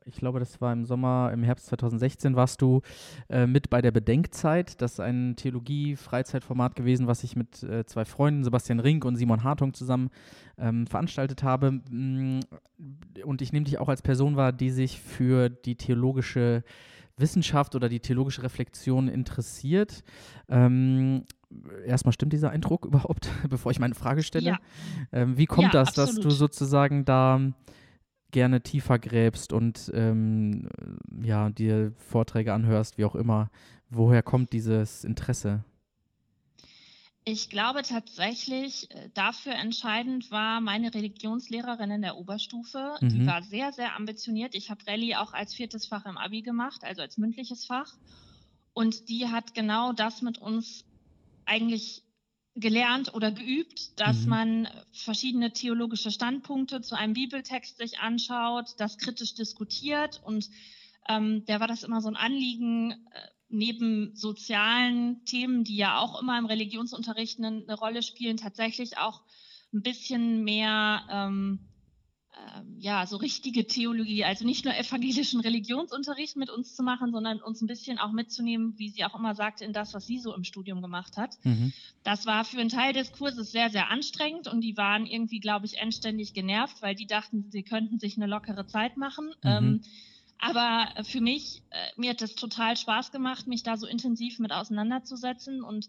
ich 0.06 0.16
glaube, 0.16 0.40
das 0.40 0.62
war 0.62 0.74
im 0.74 0.86
Sommer, 0.86 1.32
im 1.34 1.44
Herbst 1.44 1.68
2016, 1.68 2.36
warst 2.36 2.62
du 2.62 2.82
äh, 3.30 3.46
mit 3.46 3.70
bei 3.70 3.82
der 3.82 3.92
Bedenkzeit. 3.92 4.82
Das 4.82 4.94
ist 4.94 5.00
ein 5.00 5.36
Theologie-Freizeitformat 5.36 6.76
gewesen, 6.76 7.08
was 7.08 7.24
ich 7.24 7.36
mit 7.36 7.62
äh, 7.64 7.86
zwei 7.86 8.06
Freunden, 8.06 8.44
Sebastian 8.44 8.80
Rink 8.80 9.06
und 9.06 9.16
Simon 9.16 9.44
Hartung, 9.44 9.74
zusammen 9.74 10.10
ähm, 10.58 10.88
veranstaltet 10.88 11.44
habe. 11.44 11.82
Mm, 11.90 12.40
und 13.24 13.42
ich 13.42 13.54
nehme 13.54 13.66
dich 13.66 13.78
auch 13.78 13.90
als 13.90 14.02
Person 14.02 14.36
wahr, 14.36 14.52
die 14.52 14.72
sich 14.72 15.00
für 15.00 15.50
die 15.50 15.76
theologische 15.76 16.64
Wissenschaft 17.18 17.76
oder 17.76 17.88
die 17.88 18.00
theologische 18.00 18.44
Reflexion 18.44 19.08
interessiert. 19.08 20.04
Ähm, 20.50 21.26
erstmal 21.86 22.14
stimmt 22.14 22.34
dieser 22.34 22.50
Eindruck 22.50 22.86
überhaupt, 22.88 23.30
bevor 23.50 23.72
ich 23.72 23.80
meine 23.80 23.96
Frage 23.96 24.24
stelle? 24.24 24.52
Ja. 24.52 24.60
Ähm, 25.12 25.38
wie 25.38 25.46
kommt 25.46 25.74
ja, 25.74 25.82
das, 25.82 25.90
absolut. 25.90 26.18
dass 26.18 26.24
du 26.24 26.30
sozusagen 26.32 27.06
da 27.06 27.40
gerne 28.32 28.62
tiefer 28.62 29.00
gräbst 29.00 29.54
und 29.54 29.92
ähm, 29.94 30.70
ja, 31.22 31.50
dir 31.50 31.94
Vorträge 31.98 32.54
anhörst, 32.54 32.98
wie 32.98 33.06
auch 33.06 33.16
immer. 33.16 33.50
Woher 33.90 34.24
kommt 34.24 34.54
dieses 34.54 35.04
Interesse? 35.04 35.64
Ich 37.24 37.50
glaube 37.50 37.84
tatsächlich, 37.84 38.90
äh, 38.92 39.10
dafür 39.14 39.54
entscheidend 39.54 40.32
war 40.32 40.60
meine 40.60 40.94
Religionslehrerin 40.94 41.92
in 41.92 42.02
der 42.02 42.18
Oberstufe. 42.18 42.96
Mhm. 43.00 43.10
Die 43.10 43.26
war 43.28 43.44
sehr, 43.44 43.72
sehr 43.74 43.96
ambitioniert. 43.96 44.56
Ich 44.56 44.72
habe 44.72 44.86
Rallye 44.88 45.16
auch 45.16 45.34
als 45.34 45.54
viertes 45.54 45.86
Fach 45.86 46.06
im 46.06 46.18
Abi 46.18 46.42
gemacht, 46.42 46.84
also 46.84 47.02
als 47.02 47.18
mündliches 47.18 47.66
Fach. 47.66 47.94
Und 48.74 49.10
die 49.10 49.28
hat 49.28 49.54
genau 49.54 49.94
das 49.94 50.22
mit 50.24 50.40
uns 50.40 50.86
eigentlich 51.46 52.04
gelernt 52.56 53.14
oder 53.14 53.32
geübt, 53.32 54.00
dass 54.00 54.24
mhm. 54.24 54.30
man 54.30 54.68
verschiedene 54.92 55.54
theologische 55.54 56.12
Standpunkte 56.12 56.82
zu 56.82 56.96
einem 56.96 57.14
Bibeltext 57.14 57.78
sich 57.78 58.00
anschaut, 58.00 58.76
das 58.78 58.98
kritisch 58.98 59.36
diskutiert 59.36 60.22
und 60.26 60.50
ähm, 61.08 61.46
der 61.46 61.60
war 61.60 61.68
das 61.68 61.84
immer 61.84 62.02
so 62.02 62.10
ein 62.10 62.16
Anliegen, 62.16 62.92
äh, 62.92 62.98
neben 63.50 64.16
sozialen 64.16 65.26
Themen, 65.26 65.64
die 65.64 65.76
ja 65.76 66.00
auch 66.00 66.22
immer 66.22 66.38
im 66.38 66.46
Religionsunterricht 66.46 67.40
eine, 67.40 67.64
eine 67.64 67.74
Rolle 67.74 68.02
spielen, 68.02 68.38
tatsächlich 68.38 68.98
auch 68.98 69.22
ein 69.74 69.82
bisschen 69.82 70.44
mehr 70.44 71.04
ähm, 71.10 71.60
ähm, 71.62 71.71
ja, 72.78 73.06
so 73.06 73.18
richtige 73.18 73.68
Theologie, 73.68 74.24
also 74.24 74.46
nicht 74.46 74.66
nur 74.66 74.76
evangelischen 74.76 75.40
Religionsunterricht 75.40 76.36
mit 76.36 76.50
uns 76.50 76.76
zu 76.76 76.84
machen, 76.84 77.12
sondern 77.12 77.42
uns 77.42 77.62
ein 77.62 77.68
bisschen 77.68 78.00
auch 78.00 78.12
mitzunehmen, 78.12 78.74
wie 78.78 78.90
sie 78.90 79.06
auch 79.06 79.16
immer 79.16 79.36
sagte, 79.36 79.66
in 79.66 79.74
das, 79.74 79.94
was 79.94 80.08
sie 80.08 80.20
so 80.20 80.34
im 80.34 80.44
Studium 80.44 80.82
gemacht 80.82 81.18
hat. 81.18 81.38
Mhm. 81.44 81.74
Das 82.04 82.26
war 82.26 82.44
für 82.44 82.60
einen 82.60 82.70
Teil 82.70 82.94
des 82.94 83.12
Kurses 83.12 83.52
sehr, 83.52 83.70
sehr 83.70 83.90
anstrengend 83.90 84.48
und 84.48 84.62
die 84.62 84.78
waren 84.78 85.06
irgendwie, 85.06 85.40
glaube 85.40 85.66
ich, 85.66 85.78
endständig 85.78 86.34
genervt, 86.34 86.82
weil 86.82 86.96
die 86.96 87.08
dachten, 87.08 87.46
sie 87.52 87.64
könnten 87.64 88.00
sich 88.00 88.18
eine 88.18 88.28
lockere 88.28 88.66
Zeit 88.66 88.98
machen. 88.98 89.28
Mhm. 89.44 89.50
Ähm, 89.50 89.82
aber 90.40 91.04
für 91.04 91.22
mich, 91.22 91.62
äh, 91.70 91.78
mir 91.98 92.12
hat 92.12 92.22
es 92.22 92.34
total 92.34 92.76
Spaß 92.76 93.12
gemacht, 93.12 93.46
mich 93.46 93.62
da 93.62 93.78
so 93.78 93.86
intensiv 93.86 94.40
mit 94.40 94.52
auseinanderzusetzen 94.52 95.64
und 95.64 95.88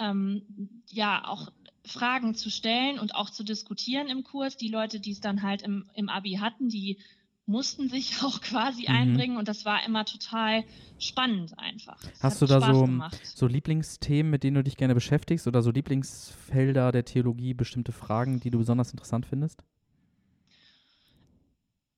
ähm, 0.00 0.42
ja, 0.88 1.22
auch 1.24 1.52
Fragen 1.84 2.34
zu 2.34 2.50
stellen 2.50 2.98
und 2.98 3.14
auch 3.14 3.30
zu 3.30 3.44
diskutieren 3.44 4.08
im 4.08 4.22
Kurs. 4.22 4.56
Die 4.56 4.68
Leute, 4.68 5.00
die 5.00 5.12
es 5.12 5.20
dann 5.20 5.42
halt 5.42 5.62
im, 5.62 5.84
im 5.94 6.08
Abi 6.08 6.34
hatten, 6.34 6.68
die 6.68 6.98
mussten 7.46 7.88
sich 7.88 8.22
auch 8.22 8.40
quasi 8.40 8.82
mhm. 8.88 8.94
einbringen 8.94 9.36
und 9.36 9.48
das 9.48 9.64
war 9.64 9.84
immer 9.84 10.04
total 10.04 10.64
spannend 10.98 11.58
einfach. 11.58 12.00
Das 12.00 12.22
Hast 12.22 12.42
du 12.42 12.46
da 12.46 12.60
so, 12.60 12.88
so 13.34 13.46
Lieblingsthemen, 13.46 14.30
mit 14.30 14.44
denen 14.44 14.56
du 14.56 14.64
dich 14.64 14.76
gerne 14.76 14.94
beschäftigst 14.94 15.46
oder 15.46 15.62
so 15.62 15.70
Lieblingsfelder 15.70 16.92
der 16.92 17.04
Theologie, 17.04 17.54
bestimmte 17.54 17.92
Fragen, 17.92 18.40
die 18.40 18.50
du 18.50 18.58
besonders 18.58 18.92
interessant 18.92 19.26
findest? 19.26 19.62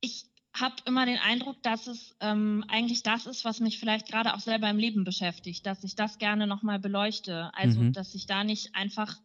Ich 0.00 0.26
habe 0.54 0.76
immer 0.86 1.04
den 1.04 1.18
Eindruck, 1.18 1.62
dass 1.62 1.88
es 1.88 2.14
ähm, 2.20 2.64
eigentlich 2.68 3.02
das 3.02 3.26
ist, 3.26 3.44
was 3.44 3.60
mich 3.60 3.78
vielleicht 3.78 4.06
gerade 4.08 4.34
auch 4.34 4.40
selber 4.40 4.70
im 4.70 4.78
Leben 4.78 5.04
beschäftigt, 5.04 5.66
dass 5.66 5.82
ich 5.82 5.96
das 5.96 6.18
gerne 6.18 6.46
nochmal 6.46 6.78
beleuchte. 6.78 7.50
Also, 7.54 7.80
mhm. 7.80 7.92
dass 7.92 8.14
ich 8.14 8.26
da 8.26 8.44
nicht 8.44 8.74
einfach 8.74 9.18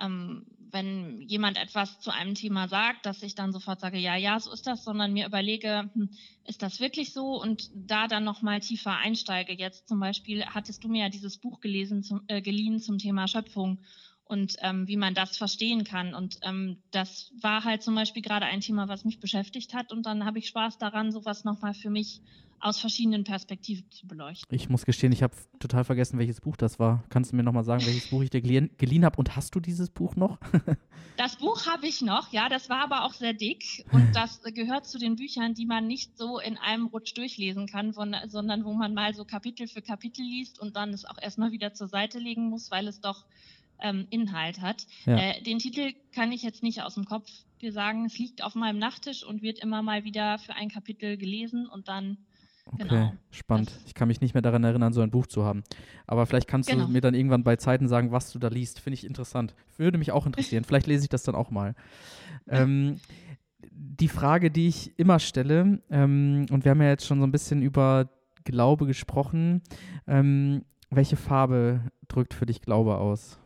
ähm, 0.00 0.46
wenn 0.72 1.20
jemand 1.22 1.58
etwas 1.58 2.00
zu 2.00 2.10
einem 2.10 2.34
Thema 2.34 2.68
sagt, 2.68 3.06
dass 3.06 3.22
ich 3.22 3.34
dann 3.34 3.52
sofort 3.52 3.80
sage, 3.80 3.98
ja, 3.98 4.16
ja, 4.16 4.38
so 4.38 4.52
ist 4.52 4.66
das, 4.66 4.84
sondern 4.84 5.12
mir 5.12 5.26
überlege, 5.26 5.90
hm, 5.94 6.10
ist 6.44 6.62
das 6.62 6.80
wirklich 6.80 7.12
so? 7.12 7.40
Und 7.40 7.70
da 7.74 8.06
dann 8.06 8.24
nochmal 8.24 8.60
tiefer 8.60 8.96
einsteige. 8.96 9.52
Jetzt 9.52 9.88
zum 9.88 10.00
Beispiel 10.00 10.44
hattest 10.44 10.84
du 10.84 10.88
mir 10.88 11.04
ja 11.04 11.08
dieses 11.08 11.38
Buch 11.38 11.60
gelesen, 11.60 12.02
zum, 12.02 12.22
äh, 12.28 12.40
geliehen 12.40 12.80
zum 12.80 12.98
Thema 12.98 13.28
Schöpfung 13.28 13.80
und 14.30 14.54
ähm, 14.60 14.86
wie 14.86 14.96
man 14.96 15.14
das 15.14 15.36
verstehen 15.36 15.82
kann. 15.82 16.14
Und 16.14 16.38
ähm, 16.42 16.78
das 16.92 17.32
war 17.42 17.64
halt 17.64 17.82
zum 17.82 17.96
Beispiel 17.96 18.22
gerade 18.22 18.46
ein 18.46 18.60
Thema, 18.60 18.86
was 18.88 19.04
mich 19.04 19.18
beschäftigt 19.18 19.74
hat. 19.74 19.92
Und 19.92 20.06
dann 20.06 20.24
habe 20.24 20.38
ich 20.38 20.46
Spaß 20.46 20.78
daran, 20.78 21.10
sowas 21.10 21.44
nochmal 21.44 21.74
für 21.74 21.90
mich 21.90 22.22
aus 22.60 22.78
verschiedenen 22.78 23.24
Perspektiven 23.24 23.90
zu 23.90 24.06
beleuchten. 24.06 24.54
Ich 24.54 24.68
muss 24.68 24.84
gestehen, 24.84 25.12
ich 25.12 25.22
habe 25.22 25.34
total 25.58 25.82
vergessen, 25.82 26.18
welches 26.18 26.40
Buch 26.40 26.56
das 26.56 26.78
war. 26.78 27.02
Kannst 27.08 27.32
du 27.32 27.36
mir 27.36 27.42
nochmal 27.42 27.64
sagen, 27.64 27.84
welches 27.86 28.08
Buch 28.08 28.22
ich 28.22 28.30
dir 28.30 28.42
geliehen, 28.42 28.70
geliehen 28.76 29.04
habe? 29.04 29.16
Und 29.16 29.34
hast 29.34 29.54
du 29.54 29.60
dieses 29.60 29.90
Buch 29.90 30.14
noch? 30.14 30.38
das 31.16 31.36
Buch 31.36 31.66
habe 31.66 31.86
ich 31.86 32.02
noch, 32.02 32.32
ja. 32.32 32.48
Das 32.48 32.68
war 32.68 32.84
aber 32.84 33.04
auch 33.04 33.14
sehr 33.14 33.32
dick. 33.32 33.86
Und 33.92 34.12
das 34.14 34.42
gehört 34.42 34.86
zu 34.86 34.98
den 34.98 35.16
Büchern, 35.16 35.54
die 35.54 35.66
man 35.66 35.86
nicht 35.86 36.16
so 36.18 36.38
in 36.38 36.58
einem 36.58 36.86
Rutsch 36.86 37.16
durchlesen 37.16 37.66
kann, 37.66 37.92
sondern 37.92 38.64
wo 38.64 38.74
man 38.74 38.94
mal 38.94 39.14
so 39.14 39.24
Kapitel 39.24 39.66
für 39.66 39.82
Kapitel 39.82 40.22
liest 40.22 40.60
und 40.60 40.76
dann 40.76 40.90
es 40.90 41.04
auch 41.04 41.18
erstmal 41.20 41.52
wieder 41.52 41.72
zur 41.72 41.88
Seite 41.88 42.18
legen 42.18 42.50
muss, 42.50 42.70
weil 42.70 42.86
es 42.86 43.00
doch 43.00 43.24
ähm, 43.82 44.06
Inhalt 44.10 44.60
hat. 44.60 44.86
Ja. 45.06 45.16
Äh, 45.16 45.42
den 45.42 45.58
Titel 45.58 45.92
kann 46.12 46.32
ich 46.32 46.42
jetzt 46.42 46.62
nicht 46.62 46.82
aus 46.82 46.94
dem 46.94 47.04
Kopf 47.04 47.28
dir 47.60 47.72
sagen. 47.72 48.06
Es 48.06 48.18
liegt 48.18 48.42
auf 48.42 48.54
meinem 48.54 48.78
Nachttisch 48.78 49.24
und 49.24 49.42
wird 49.42 49.58
immer 49.58 49.82
mal 49.82 50.04
wieder 50.04 50.38
für 50.38 50.54
ein 50.54 50.68
Kapitel 50.68 51.16
gelesen 51.16 51.66
und 51.66 51.88
dann 51.88 52.18
Okay, 52.72 52.88
genau. 52.88 53.12
spannend. 53.30 53.72
Ich 53.86 53.94
kann 53.94 54.08
mich 54.08 54.20
nicht 54.20 54.34
mehr 54.34 54.42
daran 54.42 54.62
erinnern, 54.62 54.92
so 54.92 55.00
ein 55.00 55.10
Buch 55.10 55.26
zu 55.26 55.44
haben. 55.44 55.64
Aber 56.06 56.26
vielleicht 56.26 56.46
kannst 56.46 56.68
genau. 56.68 56.86
du 56.86 56.92
mir 56.92 57.00
dann 57.00 57.14
irgendwann 57.14 57.42
bei 57.42 57.56
Zeiten 57.56 57.88
sagen, 57.88 58.12
was 58.12 58.30
du 58.32 58.38
da 58.38 58.48
liest. 58.48 58.78
Finde 58.78 58.94
ich 58.94 59.04
interessant. 59.04 59.54
Würde 59.76 59.98
mich 59.98 60.12
auch 60.12 60.26
interessieren. 60.26 60.64
vielleicht 60.66 60.86
lese 60.86 61.04
ich 61.04 61.08
das 61.08 61.24
dann 61.24 61.34
auch 61.34 61.50
mal. 61.50 61.74
Ähm, 62.48 63.00
die 63.72 64.08
Frage, 64.08 64.50
die 64.50 64.68
ich 64.68 64.98
immer 64.98 65.18
stelle, 65.18 65.82
ähm, 65.90 66.46
und 66.50 66.64
wir 66.64 66.70
haben 66.70 66.82
ja 66.82 66.88
jetzt 66.88 67.06
schon 67.06 67.18
so 67.18 67.26
ein 67.26 67.32
bisschen 67.32 67.62
über 67.62 68.08
Glaube 68.44 68.86
gesprochen, 68.86 69.62
ähm, 70.06 70.64
welche 70.90 71.16
Farbe 71.16 71.90
drückt 72.08 72.34
für 72.34 72.46
dich 72.46 72.62
Glaube 72.62 72.98
aus? 72.98 73.39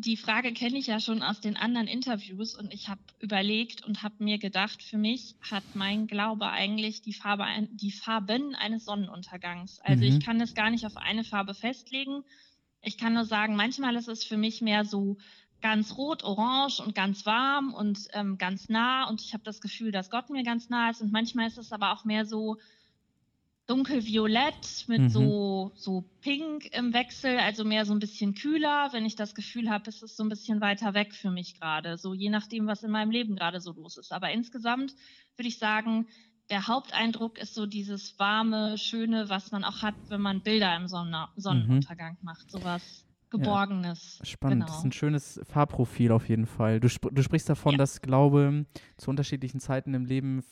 Die 0.00 0.16
Frage 0.16 0.52
kenne 0.52 0.78
ich 0.78 0.86
ja 0.86 1.00
schon 1.00 1.24
aus 1.24 1.40
den 1.40 1.56
anderen 1.56 1.88
Interviews 1.88 2.54
und 2.54 2.72
ich 2.72 2.88
habe 2.88 3.00
überlegt 3.18 3.84
und 3.84 4.04
habe 4.04 4.22
mir 4.22 4.38
gedacht, 4.38 4.80
für 4.80 4.96
mich 4.96 5.34
hat 5.50 5.64
mein 5.74 6.06
Glaube 6.06 6.48
eigentlich 6.50 7.02
die, 7.02 7.12
Farbe, 7.12 7.44
die 7.72 7.90
Farben 7.90 8.54
eines 8.54 8.84
Sonnenuntergangs. 8.84 9.80
Also 9.80 10.04
mhm. 10.04 10.10
ich 10.12 10.24
kann 10.24 10.40
es 10.40 10.54
gar 10.54 10.70
nicht 10.70 10.86
auf 10.86 10.96
eine 10.96 11.24
Farbe 11.24 11.52
festlegen. 11.52 12.22
Ich 12.80 12.96
kann 12.96 13.14
nur 13.14 13.24
sagen, 13.24 13.56
manchmal 13.56 13.96
ist 13.96 14.06
es 14.06 14.22
für 14.22 14.36
mich 14.36 14.60
mehr 14.60 14.84
so 14.84 15.16
ganz 15.60 15.96
rot, 15.96 16.22
orange 16.22 16.80
und 16.80 16.94
ganz 16.94 17.26
warm 17.26 17.74
und 17.74 17.98
ähm, 18.12 18.38
ganz 18.38 18.68
nah 18.68 19.08
und 19.08 19.20
ich 19.20 19.32
habe 19.34 19.42
das 19.42 19.60
Gefühl, 19.60 19.90
dass 19.90 20.10
Gott 20.10 20.30
mir 20.30 20.44
ganz 20.44 20.68
nah 20.68 20.90
ist 20.90 21.02
und 21.02 21.10
manchmal 21.10 21.48
ist 21.48 21.58
es 21.58 21.72
aber 21.72 21.92
auch 21.92 22.04
mehr 22.04 22.24
so 22.24 22.58
dunkelviolett 23.68 24.86
mit 24.88 25.02
mhm. 25.02 25.08
so, 25.10 25.72
so 25.74 26.04
pink 26.22 26.74
im 26.74 26.94
Wechsel, 26.94 27.38
also 27.38 27.64
mehr 27.64 27.84
so 27.84 27.92
ein 27.92 27.98
bisschen 27.98 28.34
kühler, 28.34 28.88
wenn 28.92 29.04
ich 29.04 29.14
das 29.14 29.34
Gefühl 29.34 29.70
habe, 29.70 29.88
es 29.88 30.02
ist 30.02 30.16
so 30.16 30.24
ein 30.24 30.30
bisschen 30.30 30.60
weiter 30.60 30.94
weg 30.94 31.14
für 31.14 31.30
mich 31.30 31.60
gerade, 31.60 31.98
so 31.98 32.14
je 32.14 32.30
nachdem, 32.30 32.66
was 32.66 32.82
in 32.82 32.90
meinem 32.90 33.10
Leben 33.10 33.36
gerade 33.36 33.60
so 33.60 33.72
los 33.72 33.98
ist. 33.98 34.12
Aber 34.12 34.30
insgesamt 34.30 34.94
würde 35.36 35.48
ich 35.48 35.58
sagen, 35.58 36.08
der 36.50 36.66
Haupteindruck 36.66 37.38
ist 37.38 37.54
so 37.54 37.66
dieses 37.66 38.18
warme, 38.18 38.78
schöne, 38.78 39.28
was 39.28 39.52
man 39.52 39.64
auch 39.64 39.82
hat, 39.82 39.94
wenn 40.08 40.22
man 40.22 40.40
Bilder 40.40 40.74
im 40.74 40.88
Sonne 40.88 41.28
Sonnenuntergang 41.36 42.16
mhm. 42.20 42.24
macht. 42.24 42.50
Sowas 42.50 43.04
Geborgenes. 43.30 44.18
Ja, 44.20 44.26
spannend, 44.26 44.60
genau. 44.60 44.66
das 44.66 44.78
ist 44.78 44.84
ein 44.84 44.92
schönes 44.92 45.40
Farbprofil 45.44 46.12
auf 46.12 46.28
jeden 46.28 46.46
Fall. 46.46 46.80
Du, 46.80 46.88
sp 46.88 47.12
du 47.12 47.22
sprichst 47.22 47.48
davon, 47.48 47.72
ja. 47.72 47.78
dass 47.78 48.00
Glaube 48.00 48.66
zu 48.96 49.10
unterschiedlichen 49.10 49.60
Zeiten 49.60 49.94
im 49.94 50.04
Leben 50.04 50.42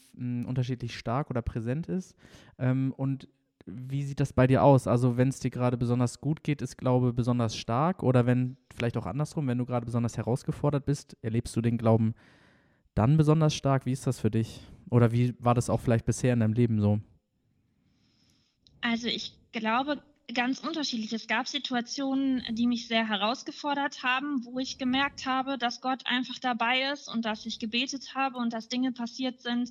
unterschiedlich 0.46 0.96
stark 0.96 1.30
oder 1.30 1.42
präsent 1.42 1.88
ist. 1.88 2.14
Ähm, 2.58 2.92
und 2.96 3.28
wie 3.66 4.04
sieht 4.04 4.20
das 4.20 4.32
bei 4.32 4.46
dir 4.46 4.62
aus? 4.62 4.86
Also 4.86 5.16
wenn 5.16 5.28
es 5.28 5.40
dir 5.40 5.50
gerade 5.50 5.76
besonders 5.76 6.20
gut 6.20 6.44
geht, 6.44 6.62
ist 6.62 6.76
Glaube 6.76 7.12
besonders 7.12 7.56
stark 7.56 8.02
oder 8.02 8.24
wenn, 8.24 8.56
vielleicht 8.74 8.96
auch 8.96 9.06
andersrum, 9.06 9.48
wenn 9.48 9.58
du 9.58 9.66
gerade 9.66 9.86
besonders 9.86 10.16
herausgefordert 10.16 10.84
bist, 10.84 11.16
erlebst 11.22 11.54
du 11.56 11.60
den 11.60 11.76
Glauben 11.76 12.14
dann 12.94 13.16
besonders 13.16 13.54
stark? 13.54 13.84
Wie 13.84 13.92
ist 13.92 14.06
das 14.06 14.20
für 14.20 14.30
dich? 14.30 14.62
Oder 14.88 15.12
wie 15.12 15.34
war 15.38 15.54
das 15.54 15.68
auch 15.68 15.80
vielleicht 15.80 16.06
bisher 16.06 16.32
in 16.32 16.40
deinem 16.40 16.54
Leben 16.54 16.80
so? 16.80 17.00
Also 18.80 19.08
ich 19.08 19.36
glaube, 19.52 20.00
ganz 20.34 20.58
unterschiedlich. 20.60 21.12
Es 21.12 21.26
gab 21.26 21.46
Situationen, 21.46 22.42
die 22.50 22.66
mich 22.66 22.88
sehr 22.88 23.08
herausgefordert 23.08 24.02
haben, 24.02 24.44
wo 24.44 24.58
ich 24.58 24.78
gemerkt 24.78 25.26
habe, 25.26 25.58
dass 25.58 25.80
Gott 25.80 26.06
einfach 26.06 26.38
dabei 26.40 26.90
ist 26.92 27.08
und 27.08 27.24
dass 27.24 27.46
ich 27.46 27.58
gebetet 27.58 28.14
habe 28.14 28.36
und 28.38 28.52
dass 28.52 28.68
Dinge 28.68 28.92
passiert 28.92 29.40
sind, 29.40 29.70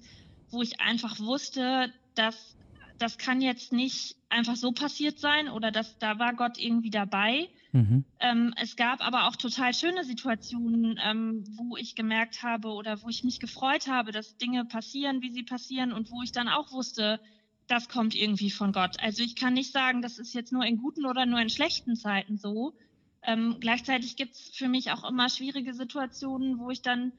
wo 0.50 0.62
ich 0.62 0.80
einfach 0.80 1.20
wusste, 1.20 1.92
dass 2.16 2.56
das 2.98 3.18
kann 3.18 3.42
jetzt 3.42 3.74
nicht 3.74 4.16
einfach 4.30 4.56
so 4.56 4.72
passiert 4.72 5.20
sein 5.20 5.50
oder 5.50 5.72
dass 5.72 5.98
da 6.00 6.18
war 6.18 6.34
Gott 6.34 6.58
irgendwie 6.58 6.90
dabei. 6.90 7.50
Mhm. 7.74 8.06
Ähm, 8.22 8.54
es 8.56 8.78
gab 8.78 9.06
aber 9.06 9.28
auch 9.28 9.36
total 9.36 9.74
schöne 9.74 10.06
Situationen, 10.06 10.98
ähm, 11.04 11.44
wo 11.58 11.76
ich 11.76 11.96
gemerkt 11.96 12.42
habe 12.42 12.70
oder 12.70 13.02
wo 13.04 13.10
ich 13.10 13.26
mich 13.26 13.42
gefreut 13.42 13.88
habe, 13.88 14.14
dass 14.14 14.38
Dinge 14.38 14.64
passieren, 14.64 15.22
wie 15.22 15.32
sie 15.32 15.44
passieren 15.44 15.92
und 15.92 16.10
wo 16.10 16.22
ich 16.22 16.32
dann 16.32 16.48
auch 16.48 16.72
wusste, 16.72 17.20
das 17.68 17.90
kommt 17.90 18.16
irgendwie 18.16 18.52
von 18.52 18.72
Gott. 18.72 19.00
Also 19.00 19.24
ich 19.24 19.36
kann 19.36 19.54
nicht 19.54 19.72
sagen, 19.72 20.02
das 20.02 20.20
ist 20.20 20.34
jetzt 20.34 20.52
nur 20.52 20.66
in 20.66 20.78
guten 20.78 21.06
oder 21.06 21.26
nur 21.26 21.40
in 21.40 21.50
schlechten 21.50 21.96
Zeiten 21.96 22.38
so. 22.38 22.76
Ähm, 23.24 23.58
gleichzeitig 23.60 24.16
gibt 24.16 24.36
es 24.36 24.50
für 24.54 24.68
mich 24.68 24.92
auch 24.92 25.04
immer 25.04 25.30
schwierige 25.30 25.74
Situationen, 25.74 26.60
wo 26.60 26.70
ich 26.70 26.82
dann 26.82 27.12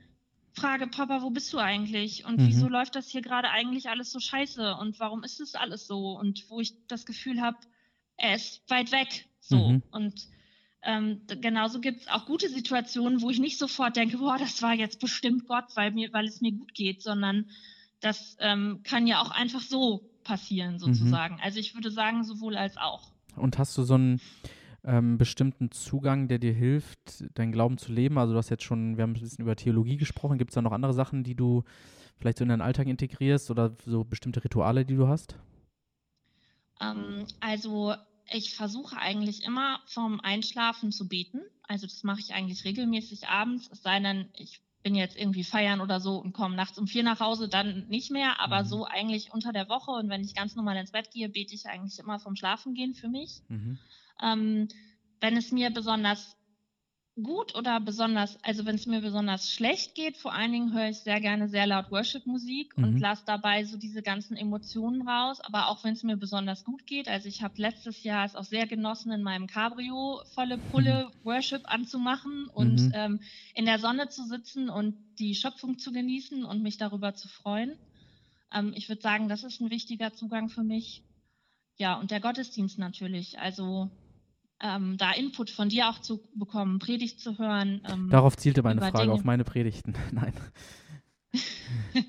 frage, 0.52 0.86
Papa, 0.86 1.22
wo 1.22 1.30
bist 1.30 1.52
du 1.52 1.58
eigentlich? 1.58 2.24
Und 2.24 2.40
mhm. 2.40 2.46
wieso 2.46 2.68
läuft 2.68 2.94
das 2.94 3.08
hier 3.08 3.22
gerade 3.22 3.50
eigentlich 3.50 3.88
alles 3.88 4.12
so 4.12 4.20
scheiße? 4.20 4.76
Und 4.76 4.98
warum 5.00 5.24
ist 5.24 5.40
es 5.40 5.54
alles 5.54 5.86
so? 5.86 6.16
Und 6.18 6.48
wo 6.48 6.60
ich 6.60 6.74
das 6.86 7.06
Gefühl 7.06 7.40
habe, 7.40 7.58
er 8.16 8.36
ist 8.36 8.62
weit 8.68 8.92
weg. 8.92 9.26
So. 9.40 9.70
Mhm. 9.70 9.82
Und 9.90 10.28
ähm, 10.82 11.22
genauso 11.40 11.80
gibt 11.80 12.02
es 12.02 12.08
auch 12.08 12.26
gute 12.26 12.48
Situationen, 12.48 13.20
wo 13.20 13.30
ich 13.30 13.40
nicht 13.40 13.58
sofort 13.58 13.96
denke, 13.96 14.18
boah, 14.18 14.38
das 14.38 14.62
war 14.62 14.74
jetzt 14.74 15.00
bestimmt 15.00 15.46
Gott, 15.46 15.64
weil, 15.74 15.90
mir, 15.90 16.12
weil 16.12 16.26
es 16.26 16.40
mir 16.40 16.52
gut 16.52 16.72
geht, 16.74 17.02
sondern 17.02 17.50
das 18.00 18.36
ähm, 18.40 18.80
kann 18.84 19.06
ja 19.06 19.20
auch 19.20 19.30
einfach 19.30 19.62
so 19.62 20.08
passieren, 20.26 20.74
mhm. 20.74 20.78
sozusagen. 20.78 21.36
Mhm. 21.36 21.40
Also 21.42 21.58
ich 21.58 21.74
würde 21.74 21.90
sagen, 21.90 22.24
sowohl 22.24 22.56
als 22.56 22.76
auch. 22.76 23.12
Und 23.36 23.58
hast 23.58 23.76
du 23.78 23.82
so 23.82 23.94
einen 23.94 24.20
ähm, 24.84 25.18
bestimmten 25.18 25.70
Zugang, 25.70 26.28
der 26.28 26.38
dir 26.38 26.52
hilft, 26.52 27.24
deinen 27.38 27.52
Glauben 27.52 27.78
zu 27.78 27.92
leben? 27.92 28.18
Also 28.18 28.32
du 28.32 28.38
hast 28.38 28.50
jetzt 28.50 28.64
schon, 28.64 28.96
wir 28.96 29.02
haben 29.02 29.12
ein 29.12 29.20
bisschen 29.20 29.42
über 29.42 29.56
Theologie 29.56 29.96
gesprochen. 29.96 30.38
Gibt 30.38 30.50
es 30.50 30.54
da 30.54 30.62
noch 30.62 30.72
andere 30.72 30.94
Sachen, 30.94 31.24
die 31.24 31.34
du 31.34 31.64
vielleicht 32.18 32.38
so 32.38 32.44
in 32.44 32.48
deinen 32.48 32.62
Alltag 32.62 32.86
integrierst 32.86 33.50
oder 33.50 33.74
so 33.84 34.04
bestimmte 34.04 34.42
Rituale, 34.42 34.84
die 34.84 34.96
du 34.96 35.06
hast? 35.06 35.36
Ähm, 36.80 37.26
also 37.40 37.94
ich 38.30 38.54
versuche 38.54 38.96
eigentlich 38.96 39.44
immer 39.44 39.80
vom 39.86 40.20
Einschlafen 40.20 40.92
zu 40.92 41.08
beten. 41.08 41.40
Also 41.68 41.86
das 41.86 42.02
mache 42.02 42.20
ich 42.20 42.34
eigentlich 42.34 42.64
regelmäßig 42.64 43.28
abends, 43.28 43.68
es 43.72 43.82
sei 43.82 44.00
denn, 44.00 44.28
ich 44.36 44.60
bin 44.86 44.94
jetzt 44.94 45.16
irgendwie 45.16 45.42
feiern 45.42 45.80
oder 45.80 45.98
so 45.98 46.16
und 46.18 46.32
komme 46.32 46.54
nachts 46.54 46.78
um 46.78 46.86
vier 46.86 47.02
nach 47.02 47.18
Hause, 47.18 47.48
dann 47.48 47.88
nicht 47.88 48.12
mehr, 48.12 48.38
aber 48.38 48.62
mhm. 48.62 48.66
so 48.68 48.84
eigentlich 48.84 49.32
unter 49.32 49.50
der 49.52 49.68
Woche 49.68 49.90
und 49.90 50.08
wenn 50.08 50.22
ich 50.22 50.32
ganz 50.36 50.54
normal 50.54 50.76
ins 50.76 50.92
Bett 50.92 51.10
gehe, 51.10 51.28
bete 51.28 51.56
ich 51.56 51.66
eigentlich 51.66 51.98
immer 51.98 52.20
vom 52.20 52.36
Schlafengehen 52.36 52.94
für 52.94 53.08
mich. 53.08 53.42
Mhm. 53.48 53.78
Ähm, 54.22 54.68
wenn 55.18 55.36
es 55.36 55.50
mir 55.50 55.70
besonders 55.70 56.36
gut 57.22 57.54
oder 57.54 57.80
besonders, 57.80 58.38
also 58.44 58.66
wenn 58.66 58.74
es 58.74 58.86
mir 58.86 59.00
besonders 59.00 59.50
schlecht 59.50 59.94
geht, 59.94 60.18
vor 60.18 60.34
allen 60.34 60.52
Dingen 60.52 60.74
höre 60.74 60.90
ich 60.90 60.98
sehr 60.98 61.20
gerne 61.20 61.48
sehr 61.48 61.66
laut 61.66 61.90
Worship-Musik 61.90 62.76
mhm. 62.76 62.84
und 62.84 62.98
lasse 62.98 63.22
dabei 63.24 63.64
so 63.64 63.78
diese 63.78 64.02
ganzen 64.02 64.36
Emotionen 64.36 65.08
raus. 65.08 65.40
Aber 65.40 65.68
auch 65.68 65.82
wenn 65.82 65.94
es 65.94 66.02
mir 66.02 66.16
besonders 66.16 66.64
gut 66.64 66.86
geht, 66.86 67.08
also 67.08 67.28
ich 67.28 67.42
habe 67.42 67.54
letztes 67.56 68.02
Jahr 68.02 68.26
es 68.26 68.36
auch 68.36 68.44
sehr 68.44 68.66
genossen, 68.66 69.12
in 69.12 69.22
meinem 69.22 69.46
Cabrio 69.46 70.20
volle 70.34 70.58
Pulle 70.58 71.08
mhm. 71.08 71.24
Worship 71.24 71.62
anzumachen 71.64 72.48
und 72.52 72.82
mhm. 72.82 72.92
ähm, 72.94 73.20
in 73.54 73.64
der 73.64 73.78
Sonne 73.78 74.08
zu 74.08 74.26
sitzen 74.26 74.68
und 74.68 74.96
die 75.18 75.34
Schöpfung 75.34 75.78
zu 75.78 75.92
genießen 75.92 76.44
und 76.44 76.62
mich 76.62 76.76
darüber 76.76 77.14
zu 77.14 77.28
freuen. 77.28 77.78
Ähm, 78.52 78.74
ich 78.76 78.90
würde 78.90 79.00
sagen, 79.00 79.28
das 79.28 79.42
ist 79.42 79.60
ein 79.60 79.70
wichtiger 79.70 80.12
Zugang 80.12 80.50
für 80.50 80.62
mich. 80.62 81.02
Ja, 81.78 81.94
und 81.94 82.10
der 82.10 82.20
Gottesdienst 82.20 82.78
natürlich. 82.78 83.38
Also 83.38 83.90
ähm, 84.60 84.96
da 84.96 85.12
Input 85.12 85.50
von 85.50 85.68
dir 85.68 85.88
auch 85.88 86.00
zu 86.00 86.22
bekommen, 86.34 86.78
Predigt 86.78 87.20
zu 87.20 87.38
hören. 87.38 87.80
Ähm, 87.90 88.08
Darauf 88.10 88.36
zielte 88.36 88.62
meine 88.62 88.80
Frage, 88.80 88.98
Dinge. 88.98 89.12
auf 89.12 89.24
meine 89.24 89.44
Predigten. 89.44 89.94
Nein. 90.12 90.32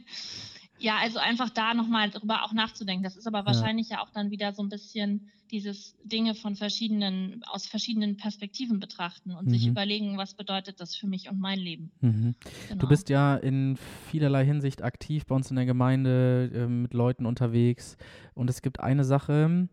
ja, 0.79 0.97
also 0.97 1.19
einfach 1.19 1.49
da 1.49 1.73
nochmal 1.73 2.09
drüber 2.09 2.43
auch 2.43 2.53
nachzudenken. 2.53 3.03
Das 3.03 3.17
ist 3.17 3.27
aber 3.27 3.45
wahrscheinlich 3.45 3.89
ja. 3.89 3.97
ja. 3.97 4.03
auch 4.03 4.09
dann 4.11 4.31
wieder 4.31 4.53
so 4.53 4.63
ein 4.63 4.69
bisschen 4.69 5.29
dieses 5.51 5.95
Dinge 6.03 6.35
von 6.35 6.55
verschiedenen, 6.55 7.41
aus 7.45 7.67
verschiedenen 7.67 8.17
Perspektiven 8.17 8.79
betrachten 8.79 9.31
und 9.31 9.47
mhm. 9.47 9.51
sich 9.51 9.67
überlegen, 9.67 10.17
was 10.17 10.33
bedeutet 10.33 10.79
das 10.79 10.95
für 10.95 11.07
mich 11.07 11.29
und 11.29 11.39
mein 11.39 11.59
Leben. 11.59 11.91
Mhm. 12.01 12.35
Genau. 12.67 12.79
Du 12.79 12.87
bist 12.87 13.09
ja 13.09 13.35
in 13.35 13.77
vielerlei 14.09 14.45
Hinsicht 14.45 14.83
aktiv 14.83 15.25
bei 15.25 15.35
uns 15.35 15.49
in 15.49 15.55
der 15.55 15.65
Gemeinde, 15.65 16.51
äh, 16.53 16.67
mit 16.67 16.93
Leuten 16.93 17.25
unterwegs. 17.25 17.97
Und 18.33 18.49
es 18.49 18.61
gibt 18.61 18.79
eine 18.79 19.03
Sache, 19.03 19.69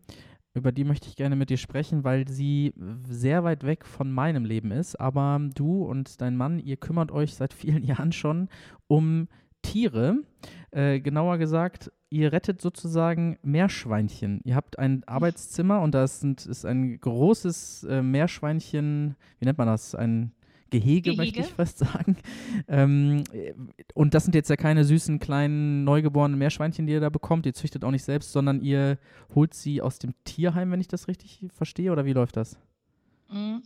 über 0.55 0.71
die 0.71 0.85
möchte 0.85 1.07
ich 1.07 1.15
gerne 1.15 1.35
mit 1.35 1.49
dir 1.49 1.57
sprechen, 1.57 2.03
weil 2.03 2.27
sie 2.27 2.73
sehr 3.03 3.43
weit 3.43 3.65
weg 3.65 3.85
von 3.85 4.11
meinem 4.11 4.45
Leben 4.45 4.71
ist. 4.71 4.95
Aber 4.99 5.39
du 5.53 5.83
und 5.83 6.21
dein 6.21 6.37
Mann, 6.37 6.59
ihr 6.59 6.77
kümmert 6.77 7.11
euch 7.11 7.35
seit 7.35 7.53
vielen 7.53 7.83
Jahren 7.85 8.11
schon 8.11 8.49
um 8.87 9.27
Tiere. 9.61 10.23
Äh, 10.71 11.01
genauer 11.01 11.37
gesagt, 11.37 11.91
ihr 12.09 12.31
rettet 12.31 12.61
sozusagen 12.61 13.37
Meerschweinchen. 13.41 14.39
Ihr 14.45 14.55
habt 14.55 14.79
ein 14.79 15.03
Arbeitszimmer 15.05 15.81
und 15.81 15.93
da 15.93 16.03
ist, 16.03 16.23
ein 16.65 16.99
großes 16.99 17.83
äh, 17.83 18.01
Meerschweinchen, 18.01 19.15
wie 19.39 19.45
nennt 19.45 19.57
man 19.57 19.67
das? 19.67 19.93
Ein 19.93 20.31
Gehege, 20.69 21.11
Gehege, 21.11 21.17
möchte 21.17 21.39
ich 21.41 21.47
fast 21.47 21.77
sagen. 21.77 22.17
Ähm, 22.67 23.23
und 23.93 24.13
das 24.13 24.25
sind 24.25 24.35
jetzt 24.35 24.49
ja 24.49 24.55
keine 24.55 24.83
süßen 24.83 25.19
kleinen 25.19 25.83
neugeborenen 25.83 26.37
Meerschweinchen, 26.37 26.87
die 26.87 26.93
ihr 26.93 26.99
da 26.99 27.09
bekommt. 27.09 27.45
Ihr 27.45 27.53
züchtet 27.53 27.83
auch 27.83 27.91
nicht 27.91 28.03
selbst, 28.03 28.31
sondern 28.31 28.61
ihr 28.61 28.97
holt 29.33 29.53
sie 29.53 29.81
aus 29.81 29.99
dem 29.99 30.13
Tierheim, 30.23 30.71
wenn 30.71 30.81
ich 30.81 30.87
das 30.87 31.07
richtig 31.07 31.39
verstehe. 31.53 31.91
Oder 31.91 32.05
wie 32.05 32.13
läuft 32.13 32.37
das? 32.37 32.57
Mhm. 33.29 33.61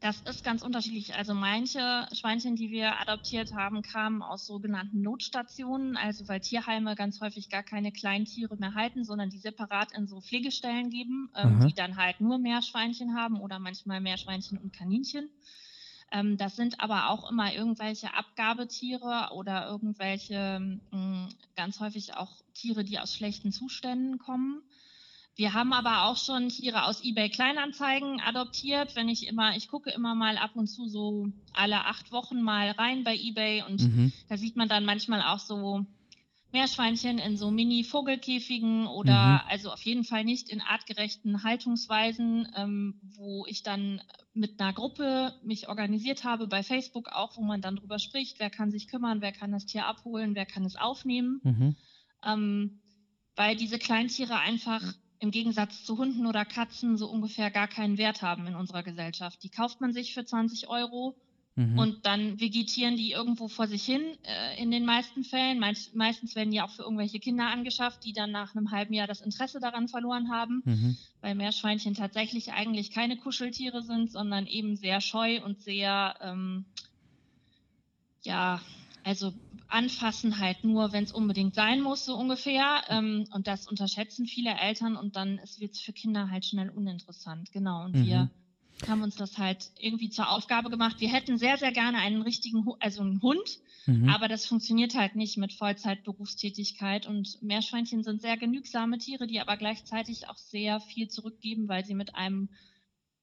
Das 0.00 0.22
ist 0.22 0.44
ganz 0.44 0.62
unterschiedlich. 0.62 1.14
Also 1.14 1.34
manche 1.34 2.08
Schweinchen, 2.12 2.56
die 2.56 2.70
wir 2.70 2.98
adoptiert 3.00 3.54
haben, 3.54 3.82
kamen 3.82 4.22
aus 4.22 4.46
sogenannten 4.46 5.02
Notstationen, 5.02 5.98
also 5.98 6.26
weil 6.26 6.40
Tierheime 6.40 6.94
ganz 6.94 7.20
häufig 7.20 7.50
gar 7.50 7.62
keine 7.62 7.92
Kleintiere 7.92 8.56
mehr 8.56 8.74
halten, 8.74 9.04
sondern 9.04 9.28
die 9.28 9.36
separat 9.36 9.92
in 9.92 10.06
so 10.06 10.22
Pflegestellen 10.22 10.88
geben, 10.88 11.28
ähm, 11.36 11.66
die 11.66 11.74
dann 11.74 11.96
halt 11.96 12.22
nur 12.22 12.38
Meerschweinchen 12.38 13.14
haben 13.14 13.38
oder 13.40 13.58
manchmal 13.58 14.00
Meerschweinchen 14.00 14.56
und 14.56 14.72
Kaninchen. 14.72 15.28
Ähm, 16.12 16.36
das 16.36 16.56
sind 16.56 16.80
aber 16.80 17.10
auch 17.10 17.30
immer 17.30 17.52
irgendwelche 17.52 18.14
Abgabetiere 18.14 19.30
oder 19.34 19.68
irgendwelche 19.68 20.58
mh, 20.60 20.80
hm, 20.90 21.28
ganz 21.56 21.80
häufig 21.80 22.14
auch 22.14 22.32
Tiere, 22.54 22.84
die 22.84 22.98
aus 22.98 23.14
schlechten 23.14 23.52
Zuständen 23.52 24.18
kommen. 24.18 24.62
Wir 25.36 25.54
haben 25.54 25.72
aber 25.72 26.04
auch 26.04 26.16
schon 26.16 26.48
Tiere 26.48 26.84
aus 26.84 27.02
eBay 27.02 27.30
Kleinanzeigen 27.30 28.20
adoptiert. 28.20 28.96
Wenn 28.96 29.08
ich 29.08 29.26
immer, 29.26 29.56
ich 29.56 29.68
gucke 29.68 29.90
immer 29.90 30.14
mal 30.14 30.36
ab 30.36 30.50
und 30.54 30.66
zu 30.66 30.86
so 30.86 31.28
alle 31.54 31.86
acht 31.86 32.12
Wochen 32.12 32.42
mal 32.42 32.72
rein 32.72 33.04
bei 33.04 33.16
eBay 33.16 33.62
und 33.62 33.80
mhm. 33.80 34.12
da 34.28 34.36
sieht 34.36 34.56
man 34.56 34.68
dann 34.68 34.84
manchmal 34.84 35.22
auch 35.22 35.38
so 35.38 35.86
Meerschweinchen 36.52 37.18
in 37.18 37.36
so 37.36 37.50
Mini-Vogelkäfigen 37.50 38.86
oder 38.86 39.42
mhm. 39.44 39.50
also 39.50 39.70
auf 39.70 39.82
jeden 39.82 40.04
Fall 40.04 40.24
nicht 40.24 40.48
in 40.48 40.60
artgerechten 40.60 41.44
Haltungsweisen, 41.44 42.48
ähm, 42.56 43.00
wo 43.16 43.46
ich 43.46 43.62
dann 43.62 44.00
mit 44.32 44.60
einer 44.60 44.72
Gruppe 44.72 45.34
mich 45.42 45.68
organisiert 45.68 46.24
habe 46.24 46.46
bei 46.46 46.62
Facebook 46.62 47.08
auch, 47.08 47.36
wo 47.36 47.42
man 47.42 47.60
dann 47.60 47.76
drüber 47.76 47.98
spricht, 47.98 48.40
wer 48.40 48.50
kann 48.50 48.70
sich 48.70 48.88
kümmern, 48.88 49.20
wer 49.20 49.32
kann 49.32 49.52
das 49.52 49.66
Tier 49.66 49.86
abholen, 49.86 50.34
wer 50.34 50.46
kann 50.46 50.64
es 50.64 50.76
aufnehmen. 50.76 51.40
Mhm. 51.42 51.76
Ähm, 52.24 52.80
weil 53.36 53.56
diese 53.56 53.78
Kleintiere 53.78 54.38
einfach 54.38 54.82
im 55.20 55.30
Gegensatz 55.30 55.84
zu 55.84 55.98
Hunden 55.98 56.26
oder 56.26 56.44
Katzen 56.44 56.96
so 56.96 57.08
ungefähr 57.08 57.50
gar 57.50 57.68
keinen 57.68 57.98
Wert 57.98 58.22
haben 58.22 58.46
in 58.46 58.56
unserer 58.56 58.82
Gesellschaft. 58.82 59.42
Die 59.42 59.50
kauft 59.50 59.80
man 59.80 59.92
sich 59.92 60.14
für 60.14 60.24
20 60.24 60.68
Euro 60.68 61.16
Mhm. 61.56 61.78
Und 61.78 62.06
dann 62.06 62.40
vegetieren 62.40 62.96
die 62.96 63.10
irgendwo 63.12 63.48
vor 63.48 63.66
sich 63.66 63.84
hin, 63.84 64.02
äh, 64.22 64.62
in 64.62 64.70
den 64.70 64.84
meisten 64.84 65.24
Fällen. 65.24 65.58
Meist, 65.58 65.94
meistens 65.94 66.34
werden 66.36 66.50
die 66.50 66.60
auch 66.60 66.70
für 66.70 66.82
irgendwelche 66.82 67.18
Kinder 67.18 67.48
angeschafft, 67.48 68.04
die 68.04 68.12
dann 68.12 68.30
nach 68.30 68.54
einem 68.54 68.70
halben 68.70 68.94
Jahr 68.94 69.06
das 69.06 69.20
Interesse 69.20 69.60
daran 69.60 69.88
verloren 69.88 70.30
haben, 70.30 70.62
mhm. 70.64 70.96
weil 71.20 71.34
Meerschweinchen 71.34 71.94
tatsächlich 71.94 72.52
eigentlich 72.52 72.92
keine 72.92 73.16
Kuscheltiere 73.16 73.82
sind, 73.82 74.10
sondern 74.10 74.46
eben 74.46 74.76
sehr 74.76 75.00
scheu 75.00 75.42
und 75.44 75.60
sehr, 75.60 76.14
ähm, 76.22 76.64
ja, 78.22 78.60
also 79.02 79.32
anfassen 79.66 80.38
halt 80.38 80.64
nur, 80.64 80.92
wenn 80.92 81.04
es 81.04 81.12
unbedingt 81.12 81.54
sein 81.54 81.80
muss, 81.80 82.04
so 82.04 82.16
ungefähr. 82.16 82.82
Ähm, 82.88 83.26
und 83.32 83.46
das 83.46 83.66
unterschätzen 83.66 84.26
viele 84.26 84.50
Eltern 84.50 84.96
und 84.96 85.16
dann 85.16 85.40
wird 85.58 85.72
es 85.72 85.80
für 85.80 85.92
Kinder 85.92 86.30
halt 86.30 86.44
schnell 86.44 86.70
uninteressant. 86.70 87.50
Genau. 87.52 87.84
Und 87.84 87.96
mhm. 87.96 88.06
wir 88.06 88.30
haben 88.88 89.02
uns 89.02 89.16
das 89.16 89.38
halt 89.38 89.70
irgendwie 89.78 90.10
zur 90.10 90.30
Aufgabe 90.30 90.70
gemacht. 90.70 90.96
Wir 91.00 91.12
hätten 91.12 91.38
sehr, 91.38 91.56
sehr 91.58 91.72
gerne 91.72 91.98
einen 91.98 92.22
richtigen, 92.22 92.66
also 92.80 93.02
einen 93.02 93.22
Hund, 93.22 93.60
mhm. 93.86 94.08
aber 94.08 94.28
das 94.28 94.46
funktioniert 94.46 94.94
halt 94.94 95.16
nicht 95.16 95.36
mit 95.36 95.52
Vollzeitberufstätigkeit. 95.52 97.06
Und 97.06 97.42
Meerschweinchen 97.42 98.02
sind 98.02 98.20
sehr 98.20 98.36
genügsame 98.36 98.98
Tiere, 98.98 99.26
die 99.26 99.40
aber 99.40 99.56
gleichzeitig 99.56 100.28
auch 100.28 100.36
sehr 100.36 100.80
viel 100.80 101.08
zurückgeben, 101.08 101.68
weil 101.68 101.84
sie 101.84 101.94
mit 101.94 102.14
einem 102.14 102.48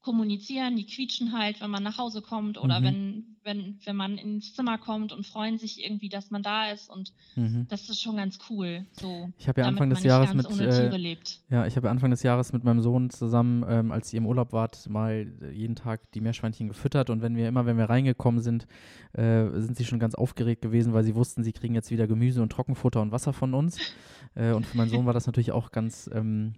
kommunizieren, 0.08 0.78
die 0.78 0.86
quietschen 0.86 1.38
halt, 1.38 1.60
wenn 1.60 1.70
man 1.70 1.84
nach 1.84 1.98
Hause 1.98 2.22
kommt 2.22 2.58
oder 2.58 2.80
Mhm. 2.80 2.84
wenn, 2.86 3.24
wenn, 3.44 3.80
wenn 3.84 3.96
man 3.98 4.18
ins 4.18 4.54
Zimmer 4.56 4.78
kommt 4.78 5.12
und 5.12 5.26
freuen 5.26 5.58
sich 5.58 5.84
irgendwie, 5.84 6.08
dass 6.08 6.32
man 6.32 6.44
da 6.44 6.72
ist 6.72 6.90
und 6.90 7.12
Mhm. 7.36 7.66
das 7.68 7.90
ist 7.90 8.02
schon 8.02 8.16
ganz 8.16 8.40
cool. 8.50 8.86
So, 8.94 9.30
Ich 9.38 9.50
habe 9.50 9.60
ja 9.62 9.68
Anfang 9.68 9.90
des 9.90 10.04
Jahres 10.04 10.34
mit 10.34 10.50
äh. 10.62 11.18
Ja, 11.50 11.66
ich 11.68 11.76
habe 11.76 11.90
Anfang 11.90 12.10
des 12.12 12.24
Jahres 12.24 12.54
mit 12.54 12.64
meinem 12.64 12.80
Sohn 12.80 13.10
zusammen, 13.10 13.66
ähm, 13.68 13.92
als 13.92 14.14
ihr 14.14 14.20
im 14.20 14.26
Urlaub 14.26 14.54
wart, 14.54 14.90
mal 14.90 15.30
äh, 15.42 15.52
jeden 15.52 15.76
Tag 15.76 16.10
die 16.14 16.22
Meerschweinchen 16.22 16.70
gefüttert 16.70 17.10
und 17.10 17.22
wenn 17.22 17.36
wir 17.36 17.50
immer, 17.50 17.66
wenn 17.66 17.78
wir 17.78 17.90
reingekommen 17.90 18.42
sind, 18.42 18.66
äh, 19.12 19.50
sind 19.60 19.76
sie 19.76 19.84
schon 19.86 20.00
ganz 20.00 20.16
aufgeregt 20.16 20.62
gewesen, 20.62 20.94
weil 20.94 21.04
sie 21.04 21.16
wussten, 21.16 21.44
sie 21.44 21.52
kriegen 21.54 21.76
jetzt 21.76 21.92
wieder 21.92 22.08
Gemüse 22.08 22.42
und 22.42 22.50
Trockenfutter 22.52 23.02
und 23.02 23.12
Wasser 23.12 23.34
von 23.34 23.54
uns. 23.54 23.78
äh, 24.36 24.54
und 24.54 24.66
für 24.66 24.78
meinen 24.78 24.90
Sohn 24.90 25.06
war 25.06 25.14
das 25.14 25.26
natürlich 25.28 25.52
auch 25.52 25.72
ganz, 25.72 26.10
ähm, 26.14 26.54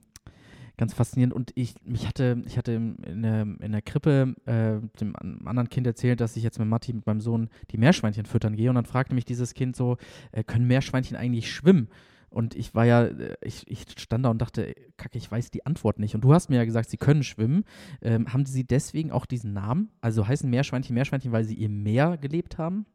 ganz 0.79 0.93
faszinierend. 0.93 1.33
Und 1.33 1.51
ich, 1.55 1.75
mich 1.83 2.07
hatte, 2.07 2.41
ich 2.47 2.57
hatte 2.57 2.71
in 2.71 3.21
der, 3.21 3.41
in 3.41 3.71
der 3.71 3.81
Krippe 3.81 4.33
äh, 4.45 4.79
dem 4.99 5.15
an- 5.15 5.41
anderen 5.45 5.69
Kind 5.69 5.85
erzählt, 5.85 6.21
dass 6.21 6.35
ich 6.37 6.43
jetzt 6.43 6.57
mit 6.57 6.67
Matti, 6.67 6.93
mit 6.93 7.05
meinem 7.05 7.21
Sohn, 7.21 7.49
die 7.69 7.77
Meerschweinchen 7.77 8.25
füttern 8.25 8.55
gehe. 8.55 8.69
Und 8.69 8.75
dann 8.75 8.85
fragte 8.85 9.13
mich 9.13 9.25
dieses 9.25 9.53
Kind 9.53 9.75
so, 9.75 9.97
äh, 10.31 10.43
können 10.43 10.65
Meerschweinchen 10.65 11.17
eigentlich 11.17 11.51
schwimmen? 11.51 11.89
Und 12.29 12.55
ich 12.55 12.75
war 12.75 12.85
ja, 12.85 13.05
äh, 13.05 13.35
ich, 13.41 13.67
ich 13.67 13.85
stand 13.97 14.23
da 14.23 14.29
und 14.29 14.41
dachte, 14.41 14.73
Kacke, 14.97 15.17
ich 15.17 15.29
weiß 15.29 15.51
die 15.51 15.65
Antwort 15.65 15.99
nicht. 15.99 16.15
Und 16.15 16.23
du 16.23 16.33
hast 16.33 16.49
mir 16.49 16.57
ja 16.57 16.65
gesagt, 16.65 16.89
sie 16.89 16.97
können 16.97 17.23
schwimmen. 17.23 17.65
Ähm, 18.01 18.31
haben 18.31 18.45
sie 18.45 18.63
deswegen 18.65 19.11
auch 19.11 19.25
diesen 19.25 19.53
Namen? 19.53 19.89
Also 20.01 20.27
heißen 20.27 20.49
Meerschweinchen 20.49 20.93
Meerschweinchen, 20.93 21.31
weil 21.31 21.43
sie 21.43 21.61
im 21.61 21.83
Meer 21.83 22.17
gelebt 22.17 22.57
haben? 22.57 22.85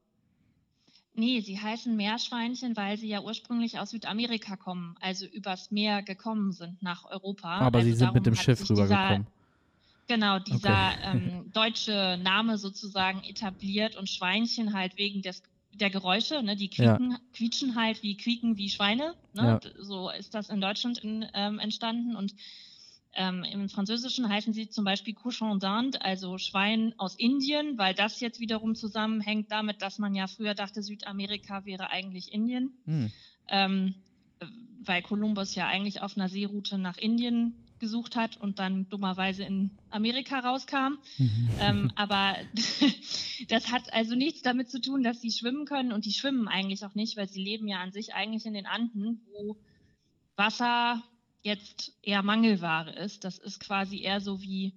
Nee, 1.17 1.41
sie 1.41 1.61
heißen 1.61 1.95
Meerschweinchen, 1.95 2.77
weil 2.77 2.97
sie 2.97 3.09
ja 3.09 3.21
ursprünglich 3.21 3.79
aus 3.79 3.91
Südamerika 3.91 4.57
kommen, 4.57 4.97
also 5.01 5.27
übers 5.27 5.71
Meer 5.71 6.03
gekommen 6.03 6.53
sind 6.53 6.83
nach 6.83 7.05
Europa. 7.05 7.61
Aber 7.61 7.79
also 7.79 7.91
sie 7.91 7.97
sind 7.97 8.15
mit 8.15 8.27
dem 8.27 8.35
Schiff 8.35 8.69
rübergekommen. 8.69 9.27
Genau, 10.09 10.39
dieser 10.39 10.93
Okay. 10.99 11.19
ähm, 11.19 11.51
deutsche 11.53 12.19
Name 12.23 12.59
sozusagen 12.59 13.23
etabliert 13.25 13.97
und 13.97 14.11
Schweinchen 14.11 14.75
halt 14.75 14.99
wegen 14.99 15.23
des, 15.23 15.43
der 15.73 15.89
Geräusche, 15.91 16.43
ne, 16.43 16.57
die 16.57 16.69
Ja. 16.75 16.97
quieken, 16.99 17.17
quietschen 17.33 17.75
halt 17.75 18.03
wie 18.03 18.17
quieken 18.17 18.57
wie 18.59 18.69
Schweine. 18.69 19.15
Ne? 19.33 19.61
Ja. 19.65 19.71
So 19.79 20.11
ist 20.11 20.35
das 20.35 20.51
in 20.51 20.61
Deutschland 20.61 20.99
in, 20.99 21.27
ähm, 21.33 21.59
entstanden 21.59 22.17
und 22.17 22.35
ähm, 23.17 23.45
im 23.45 23.69
Französischen 23.69 24.29
heißen 24.29 24.53
sie 24.53 24.69
zum 24.69 24.85
Beispiel 24.85 25.15
Cochon 25.15 25.59
d'Inde, 25.59 25.99
also 25.99 26.39
Schwein 26.39 26.95
aus 26.99 27.15
Indien, 27.17 27.79
weil 27.79 27.95
das 27.95 28.21
jetzt 28.21 28.41
wiederum 28.41 28.75
zusammenhängt 28.75 29.51
damit, 29.51 29.83
dass 29.83 29.99
man 29.99 30.15
ja 30.15 30.27
früher 30.27 30.55
dachte, 30.55 30.83
Südamerika 30.83 31.65
wäre 31.65 31.91
eigentlich 31.91 32.33
Indien 32.33 32.73
Hm. 32.87 33.13
ähm, 33.49 33.95
weil 34.87 35.03
Kolumbus 35.03 35.55
ja 35.55 35.67
eigentlich 35.67 36.03
auf 36.03 36.17
einer 36.17 36.29
Seeroute 36.29 36.79
nach 36.79 36.99
Indien 36.99 37.55
gesucht 37.79 38.17
hat 38.17 38.37
und 38.37 38.59
dann 38.59 38.89
dummerweise 38.89 39.45
in 39.45 39.71
Amerika 39.91 40.41
rauskam. 40.41 40.99
Ähm, 41.61 41.93
aber 41.95 42.37
das 43.49 43.71
hat 43.71 43.93
also 43.93 44.17
nichts 44.17 44.43
damit 44.43 44.69
zu 44.69 44.81
tun, 44.81 45.03
dass 45.05 45.21
sie 45.21 45.31
schwimmen 45.31 45.67
können 45.67 45.93
und 45.93 46.05
die 46.05 46.13
schwimmen 46.13 46.49
eigentlich 46.49 46.85
auch 46.85 46.95
nicht, 46.95 47.17
weil 47.17 47.29
sie 47.29 47.43
leben 47.43 47.69
ja 47.69 47.79
an 47.81 47.93
sich 47.93 48.13
eigentlich 48.13 48.45
in 48.45 48.55
den 48.55 48.67
Anden, 48.67 49.21
wo 49.33 49.57
Wasser 50.37 51.03
jetzt 51.45 51.93
eher 52.03 52.23
Mangelware 52.23 52.91
ist. 52.91 53.23
Das 53.25 53.39
ist 53.39 53.61
quasi 53.61 54.03
eher 54.03 54.21
so 54.21 54.41
wie 54.41 54.75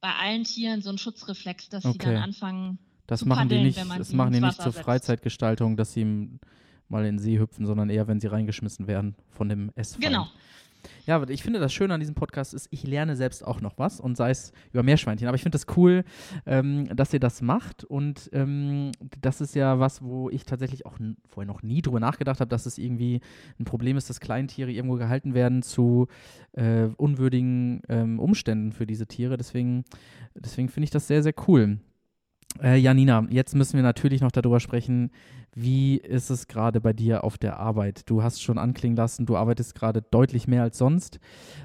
bei 0.00 0.12
allen 0.14 0.44
Tieren 0.44 0.82
so 0.82 0.90
ein 0.90 0.98
Schutzreflex, 0.98 1.68
dass 1.70 1.84
sie 1.84 1.88
Okay. 1.90 2.14
dann 2.14 2.22
anfangen. 2.22 2.78
Das 3.06 3.20
zu 3.20 3.28
machen 3.28 3.48
die 3.48 3.54
paddeln, 3.54 3.66
nicht, 3.66 3.78
wenn 3.78 3.86
man 3.88 3.98
das 3.98 4.08
sie 4.08 4.16
machen 4.16 4.32
die 4.32 4.40
nicht 4.40 4.60
zur 4.60 4.72
setzt. 4.72 4.84
Freizeitgestaltung, 4.84 5.76
dass 5.76 5.92
sie 5.92 6.04
mal 6.88 7.04
in 7.06 7.16
den 7.16 7.18
See 7.18 7.38
hüpfen, 7.38 7.66
sondern 7.66 7.88
eher, 7.88 8.06
wenn 8.08 8.20
sie 8.20 8.26
reingeschmissen 8.26 8.86
werden 8.86 9.14
von 9.30 9.48
dem 9.48 9.70
Essfeind. 9.76 10.04
Genau. 10.04 10.28
Ja, 11.06 11.16
aber 11.16 11.30
ich 11.30 11.42
finde 11.42 11.58
das 11.58 11.72
Schöne 11.72 11.94
an 11.94 12.00
diesem 12.00 12.14
Podcast 12.14 12.54
ist, 12.54 12.68
ich 12.70 12.84
lerne 12.86 13.16
selbst 13.16 13.44
auch 13.44 13.60
noch 13.60 13.78
was 13.78 14.00
und 14.00 14.16
sei 14.16 14.30
es 14.30 14.52
über 14.72 14.82
Meerschweinchen. 14.82 15.28
Aber 15.28 15.34
ich 15.34 15.42
finde 15.42 15.58
das 15.58 15.66
cool, 15.76 16.04
ähm, 16.46 16.94
dass 16.94 17.12
ihr 17.12 17.20
das 17.20 17.42
macht 17.42 17.84
und 17.84 18.30
ähm, 18.32 18.92
das 19.20 19.40
ist 19.40 19.54
ja 19.54 19.78
was, 19.78 20.02
wo 20.02 20.30
ich 20.30 20.44
tatsächlich 20.44 20.86
auch 20.86 20.98
vorher 21.26 21.52
noch 21.52 21.62
nie 21.62 21.82
drüber 21.82 22.00
nachgedacht 22.00 22.40
habe, 22.40 22.48
dass 22.48 22.66
es 22.66 22.78
irgendwie 22.78 23.20
ein 23.58 23.64
Problem 23.64 23.96
ist, 23.96 24.10
dass 24.10 24.20
Kleintiere 24.20 24.70
irgendwo 24.70 24.96
gehalten 24.96 25.34
werden 25.34 25.62
zu 25.62 26.08
äh, 26.52 26.88
unwürdigen 26.96 27.82
ähm, 27.88 28.18
Umständen 28.18 28.72
für 28.72 28.86
diese 28.86 29.06
Tiere. 29.06 29.36
Deswegen, 29.36 29.84
deswegen 30.34 30.68
finde 30.68 30.84
ich 30.84 30.90
das 30.90 31.06
sehr, 31.06 31.22
sehr 31.22 31.34
cool. 31.46 31.78
Äh, 32.62 32.76
Janina, 32.76 33.26
jetzt 33.30 33.54
müssen 33.54 33.74
wir 33.74 33.82
natürlich 33.82 34.20
noch 34.20 34.32
darüber 34.32 34.60
sprechen, 34.60 35.10
wie 35.54 35.96
ist 35.96 36.30
es 36.30 36.46
gerade 36.46 36.80
bei 36.80 36.92
dir 36.92 37.24
auf 37.24 37.38
der 37.38 37.58
Arbeit? 37.58 38.08
Du 38.10 38.22
hast 38.22 38.42
schon 38.42 38.58
anklingen 38.58 38.96
lassen, 38.96 39.26
du 39.26 39.36
arbeitest 39.36 39.74
gerade 39.74 40.02
deutlich 40.02 40.48
mehr 40.48 40.62
als 40.62 40.78
sonst. 40.78 41.18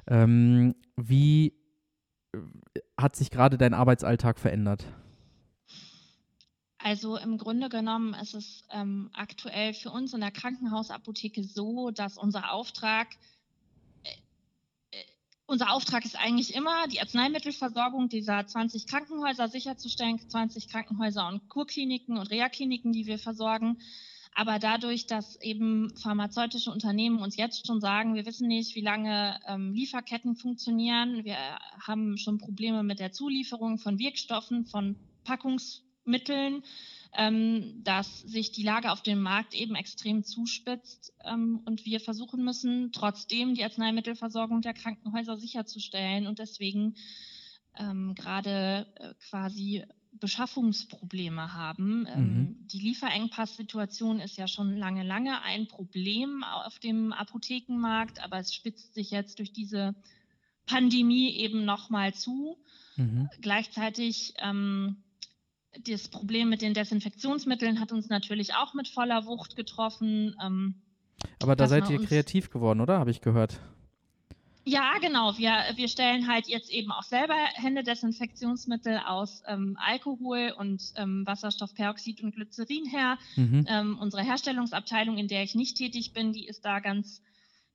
Ähm, 0.07 0.75
wie 0.95 1.53
äh, 2.33 2.39
hat 2.97 3.15
sich 3.15 3.31
gerade 3.31 3.57
dein 3.57 3.73
Arbeitsalltag 3.73 4.39
verändert? 4.39 4.85
Also 6.77 7.17
im 7.17 7.37
Grunde 7.37 7.69
genommen 7.69 8.13
ist 8.13 8.33
es 8.33 8.63
ähm, 8.69 9.09
aktuell 9.13 9.73
für 9.73 9.89
uns 9.89 10.13
in 10.13 10.19
der 10.19 10.31
Krankenhausapotheke 10.31 11.43
so, 11.43 11.91
dass 11.91 12.17
unser 12.17 12.51
Auftrag, 12.51 13.07
unser 15.53 15.71
Auftrag 15.71 16.03
ist 16.03 16.17
eigentlich 16.17 16.55
immer, 16.55 16.87
die 16.87 16.99
Arzneimittelversorgung 16.99 18.09
dieser 18.09 18.43
20 18.43 18.87
Krankenhäuser 18.87 19.47
sicherzustellen, 19.47 20.17
20 20.17 20.67
Krankenhäuser 20.67 21.27
und 21.27 21.47
Kurkliniken 21.47 22.17
und 22.17 22.31
Reha-Kliniken, 22.31 22.91
die 22.91 23.05
wir 23.05 23.19
versorgen. 23.19 23.77
Aber 24.33 24.57
dadurch, 24.57 25.05
dass 25.05 25.39
eben 25.41 25.95
pharmazeutische 25.95 26.71
Unternehmen 26.71 27.19
uns 27.19 27.37
jetzt 27.37 27.67
schon 27.67 27.81
sagen, 27.81 28.15
wir 28.15 28.25
wissen 28.25 28.47
nicht, 28.47 28.73
wie 28.73 28.81
lange 28.81 29.39
ähm, 29.47 29.73
Lieferketten 29.73 30.35
funktionieren, 30.35 31.23
wir 31.23 31.37
haben 31.79 32.17
schon 32.17 32.39
Probleme 32.39 32.81
mit 32.81 32.99
der 32.99 33.11
Zulieferung 33.11 33.77
von 33.77 33.99
Wirkstoffen, 33.99 34.65
von 34.65 34.95
Packungsmitteln, 35.23 36.63
dass 37.83 38.21
sich 38.21 38.51
die 38.51 38.63
Lage 38.63 38.91
auf 38.91 39.03
dem 39.03 39.21
Markt 39.21 39.53
eben 39.53 39.75
extrem 39.75 40.23
zuspitzt 40.23 41.13
ähm, 41.23 41.61
und 41.65 41.85
wir 41.85 41.99
versuchen 41.99 42.43
müssen, 42.43 42.91
trotzdem 42.91 43.53
die 43.53 43.63
Arzneimittelversorgung 43.63 44.61
der 44.61 44.73
Krankenhäuser 44.73 45.37
sicherzustellen 45.37 46.27
und 46.27 46.39
deswegen 46.39 46.95
ähm, 47.77 48.15
gerade 48.15 48.87
äh, 48.95 49.13
quasi 49.29 49.83
Beschaffungsprobleme 50.19 51.53
haben. 51.53 52.07
Ähm, 52.07 52.23
Mhm. 52.23 52.67
Die 52.67 52.79
Lieferengpass-Situation 52.79 54.19
ist 54.19 54.37
ja 54.37 54.47
schon 54.47 54.77
lange, 54.77 55.03
lange 55.03 55.41
ein 55.41 55.67
Problem 55.67 56.43
auf 56.43 56.79
dem 56.79 57.13
Apothekenmarkt, 57.13 58.23
aber 58.23 58.39
es 58.39 58.53
spitzt 58.53 58.93
sich 58.93 59.11
jetzt 59.11 59.39
durch 59.39 59.51
diese 59.51 59.95
Pandemie 60.65 61.35
eben 61.35 61.65
nochmal 61.65 62.13
zu. 62.13 62.57
Mhm. 62.95 63.29
Gleichzeitig 63.41 64.33
ähm, 64.37 64.97
das 65.87 66.07
Problem 66.07 66.49
mit 66.49 66.61
den 66.61 66.73
Desinfektionsmitteln 66.73 67.79
hat 67.79 67.91
uns 67.91 68.09
natürlich 68.09 68.53
auch 68.55 68.73
mit 68.73 68.87
voller 68.87 69.25
Wucht 69.25 69.55
getroffen. 69.55 70.35
Ähm, 70.43 70.75
Aber 71.41 71.55
da 71.55 71.67
seid 71.67 71.89
ihr 71.89 72.03
kreativ 72.03 72.49
geworden, 72.49 72.81
oder? 72.81 72.99
Habe 72.99 73.11
ich 73.11 73.21
gehört. 73.21 73.59
Ja, 74.65 74.93
genau. 75.01 75.37
Wir, 75.37 75.51
wir 75.75 75.89
stellen 75.89 76.27
halt 76.27 76.47
jetzt 76.47 76.71
eben 76.71 76.91
auch 76.91 77.03
selber 77.03 77.35
Händedesinfektionsmittel 77.55 78.97
aus 79.05 79.43
ähm, 79.45 79.77
Alkohol 79.79 80.53
und 80.57 80.93
ähm, 80.95 81.25
Wasserstoffperoxid 81.25 82.23
und 82.23 82.33
Glycerin 82.33 82.85
her. 82.85 83.17
Mhm. 83.35 83.65
Ähm, 83.67 83.97
unsere 83.99 84.23
Herstellungsabteilung, 84.23 85.17
in 85.17 85.27
der 85.27 85.43
ich 85.43 85.53
nicht 85.53 85.77
tätig 85.77 86.13
bin, 86.13 86.31
die 86.31 86.47
ist 86.47 86.63
da 86.63 86.79
ganz 86.79 87.21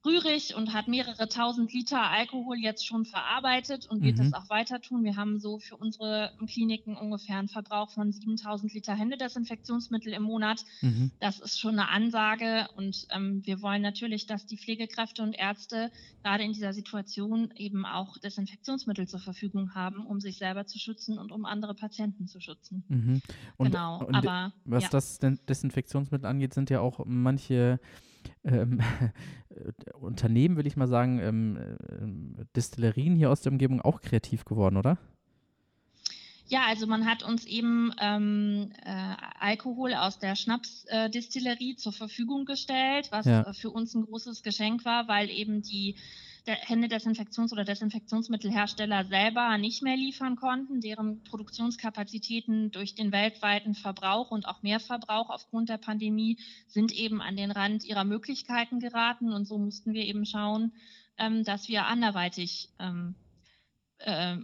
rührig 0.04 0.54
und 0.54 0.72
hat 0.72 0.86
mehrere 0.88 1.28
tausend 1.28 1.72
Liter 1.72 2.00
Alkohol 2.00 2.56
jetzt 2.58 2.86
schon 2.86 3.04
verarbeitet 3.04 3.86
und 3.90 4.02
wird 4.02 4.16
Mhm. 4.18 4.30
das 4.30 4.32
auch 4.32 4.48
weiter 4.48 4.80
tun. 4.80 5.02
Wir 5.04 5.16
haben 5.16 5.38
so 5.40 5.58
für 5.58 5.76
unsere 5.76 6.32
Kliniken 6.46 6.96
ungefähr 6.96 7.36
einen 7.38 7.48
Verbrauch 7.48 7.90
von 7.90 8.12
7000 8.12 8.72
Liter 8.72 8.94
Händedesinfektionsmittel 8.94 10.12
im 10.12 10.22
Monat. 10.22 10.64
Mhm. 10.82 11.10
Das 11.20 11.40
ist 11.40 11.58
schon 11.58 11.78
eine 11.78 11.88
Ansage 11.88 12.68
und 12.76 13.06
ähm, 13.10 13.44
wir 13.44 13.60
wollen 13.60 13.82
natürlich, 13.82 14.26
dass 14.26 14.46
die 14.46 14.56
Pflegekräfte 14.56 15.22
und 15.22 15.32
Ärzte 15.32 15.90
gerade 16.22 16.44
in 16.44 16.52
dieser 16.52 16.72
Situation 16.72 17.52
eben 17.56 17.84
auch 17.84 18.18
Desinfektionsmittel 18.18 19.08
zur 19.08 19.20
Verfügung 19.20 19.74
haben, 19.74 20.06
um 20.06 20.20
sich 20.20 20.38
selber 20.38 20.66
zu 20.66 20.78
schützen 20.78 21.18
und 21.18 21.32
um 21.32 21.44
andere 21.44 21.74
Patienten 21.74 22.28
zu 22.28 22.40
schützen. 22.40 22.84
Mhm. 22.88 23.20
Und, 23.56 23.72
genau, 23.72 24.04
und 24.04 24.14
aber 24.14 24.52
was 24.64 24.84
ja. 24.84 24.90
das 24.90 25.18
Desinfektionsmittel 25.18 26.26
angeht, 26.26 26.54
sind 26.54 26.70
ja 26.70 26.80
auch 26.80 27.00
manche 27.04 27.80
ähm, 28.48 28.80
Unternehmen, 30.00 30.56
will 30.56 30.66
ich 30.66 30.76
mal 30.76 30.88
sagen, 30.88 31.18
ähm, 31.20 31.58
ähm, 32.00 32.34
Distillerien 32.56 33.14
hier 33.16 33.30
aus 33.30 33.42
der 33.42 33.52
Umgebung 33.52 33.80
auch 33.80 34.00
kreativ 34.00 34.44
geworden, 34.44 34.76
oder? 34.76 34.98
Ja, 36.50 36.62
also 36.66 36.86
man 36.86 37.04
hat 37.04 37.22
uns 37.22 37.44
eben 37.44 37.92
ähm, 38.00 38.72
äh, 38.82 39.14
Alkohol 39.38 39.92
aus 39.92 40.18
der 40.18 40.34
Schnapsdistillerie 40.34 41.76
zur 41.76 41.92
Verfügung 41.92 42.46
gestellt, 42.46 43.08
was 43.10 43.26
Ja. 43.26 43.42
äh, 43.42 43.52
für 43.52 43.68
uns 43.70 43.94
ein 43.94 44.06
großes 44.06 44.42
Geschenk 44.42 44.86
war, 44.86 45.08
weil 45.08 45.28
eben 45.28 45.60
die 45.60 45.96
Händedesinfektions- 46.46 47.52
oder 47.52 47.64
Desinfektionsmittelhersteller 47.64 49.04
selber 49.04 49.58
nicht 49.58 49.82
mehr 49.82 49.96
liefern 49.96 50.36
konnten. 50.36 50.80
Deren 50.80 51.22
Produktionskapazitäten 51.24 52.70
durch 52.70 52.94
den 52.94 53.12
weltweiten 53.12 53.74
Verbrauch 53.74 54.30
und 54.30 54.46
auch 54.46 54.62
Mehrverbrauch 54.62 55.30
aufgrund 55.30 55.68
der 55.68 55.78
Pandemie 55.78 56.38
sind 56.66 56.92
eben 56.92 57.20
an 57.20 57.36
den 57.36 57.50
Rand 57.50 57.84
ihrer 57.84 58.04
Möglichkeiten 58.04 58.80
geraten. 58.80 59.32
Und 59.32 59.46
so 59.46 59.58
mussten 59.58 59.92
wir 59.92 60.04
eben 60.04 60.24
schauen, 60.24 60.72
ähm, 61.18 61.44
dass 61.44 61.68
wir 61.68 61.86
anderweitig 61.86 62.70
ähm, 62.78 63.14
äh, 63.98 64.36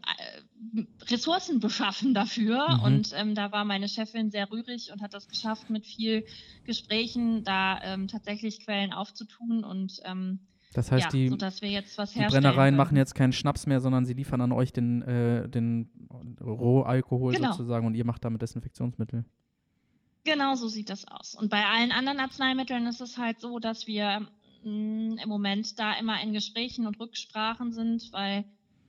Ressourcen 1.08 1.60
beschaffen 1.60 2.14
dafür. 2.14 2.68
Mhm. 2.76 2.82
Und 2.82 3.12
ähm, 3.14 3.34
da 3.34 3.52
war 3.52 3.64
meine 3.64 3.88
Chefin 3.88 4.30
sehr 4.30 4.50
rührig 4.50 4.90
und 4.92 5.00
hat 5.00 5.14
das 5.14 5.28
geschafft, 5.28 5.70
mit 5.70 5.86
viel 5.86 6.26
Gesprächen 6.64 7.44
da 7.44 7.80
ähm, 7.82 8.08
tatsächlich 8.08 8.60
Quellen 8.60 8.92
aufzutun 8.92 9.64
und 9.64 10.00
ähm, 10.04 10.40
das 10.74 10.90
heißt, 10.90 11.04
ja, 11.04 11.10
die, 11.10 11.30
die 11.30 12.26
Brennereien 12.26 12.74
machen 12.74 12.96
jetzt 12.96 13.14
keinen 13.14 13.32
Schnaps 13.32 13.66
mehr, 13.66 13.80
sondern 13.80 14.04
sie 14.04 14.12
liefern 14.12 14.40
an 14.40 14.50
euch 14.50 14.72
den, 14.72 15.02
äh, 15.02 15.48
den 15.48 15.88
Rohalkohol 16.40 17.34
genau. 17.34 17.52
sozusagen 17.52 17.86
und 17.86 17.94
ihr 17.94 18.04
macht 18.04 18.24
damit 18.24 18.42
Desinfektionsmittel. 18.42 19.24
Genau 20.24 20.56
so 20.56 20.66
sieht 20.66 20.90
das 20.90 21.06
aus. 21.06 21.36
Und 21.36 21.48
bei 21.48 21.64
allen 21.64 21.92
anderen 21.92 22.18
Arzneimitteln 22.18 22.86
ist 22.86 23.00
es 23.00 23.18
halt 23.18 23.40
so, 23.40 23.60
dass 23.60 23.86
wir 23.86 24.26
mh, 24.64 24.70
mm, 24.70 25.18
im 25.22 25.28
Moment 25.28 25.78
da 25.78 25.92
immer 25.94 26.20
in 26.20 26.32
Gesprächen 26.32 26.88
und 26.88 26.98
Rücksprachen 26.98 27.72
sind, 27.72 28.12
weil 28.12 28.44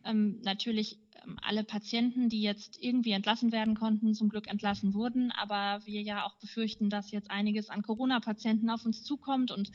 ähm, 0.06 0.40
natürlich 0.44 0.98
alle 1.42 1.64
Patienten, 1.64 2.30
die 2.30 2.42
jetzt 2.42 2.82
irgendwie 2.82 3.12
entlassen 3.12 3.52
werden 3.52 3.76
konnten, 3.76 4.14
zum 4.14 4.30
Glück 4.30 4.48
entlassen 4.48 4.94
wurden, 4.94 5.32
aber 5.32 5.86
wir 5.86 6.02
ja 6.02 6.26
auch 6.26 6.36
befürchten, 6.36 6.90
dass 6.90 7.12
jetzt 7.12 7.32
einiges 7.32 7.70
an 7.70 7.82
Corona-Patienten 7.82 8.70
auf 8.70 8.86
uns 8.86 9.04
zukommt 9.04 9.52
und 9.52 9.72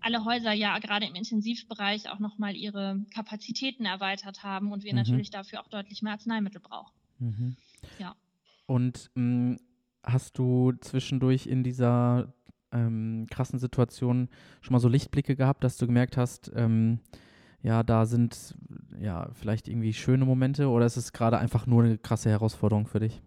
alle 0.00 0.24
Häuser 0.24 0.52
ja 0.52 0.78
gerade 0.78 1.06
im 1.06 1.14
Intensivbereich 1.14 2.10
auch 2.10 2.18
nochmal 2.18 2.56
ihre 2.56 3.04
Kapazitäten 3.14 3.84
erweitert 3.84 4.42
haben 4.42 4.72
und 4.72 4.84
wir 4.84 4.92
mhm. 4.92 4.98
natürlich 4.98 5.30
dafür 5.30 5.60
auch 5.60 5.68
deutlich 5.68 6.02
mehr 6.02 6.12
Arzneimittel 6.12 6.60
brauchen. 6.60 6.92
Mhm. 7.18 7.56
Ja. 7.98 8.16
Und 8.66 9.10
mh, 9.14 9.54
mm, 9.54 9.60
hast 10.04 10.38
du 10.38 10.72
zwischendurch 10.80 11.46
in 11.46 11.62
dieser 11.62 12.32
ähm, 12.72 13.26
krassen 13.30 13.58
Situation 13.58 14.28
schon 14.60 14.72
mal 14.72 14.80
so 14.80 14.88
Lichtblicke 14.88 15.36
gehabt, 15.36 15.62
dass 15.62 15.76
du 15.76 15.86
gemerkt 15.86 16.16
hast, 16.16 16.50
ähm, 16.54 17.00
ja, 17.62 17.82
da 17.82 18.06
sind 18.06 18.54
ja 19.00 19.30
vielleicht 19.34 19.68
irgendwie 19.68 19.92
schöne 19.92 20.24
Momente 20.24 20.68
oder 20.68 20.86
ist 20.86 20.96
es 20.96 21.12
gerade 21.12 21.38
einfach 21.38 21.66
nur 21.66 21.84
eine 21.84 21.98
krasse 21.98 22.30
Herausforderung 22.30 22.86
für 22.86 23.00
dich? 23.00 23.22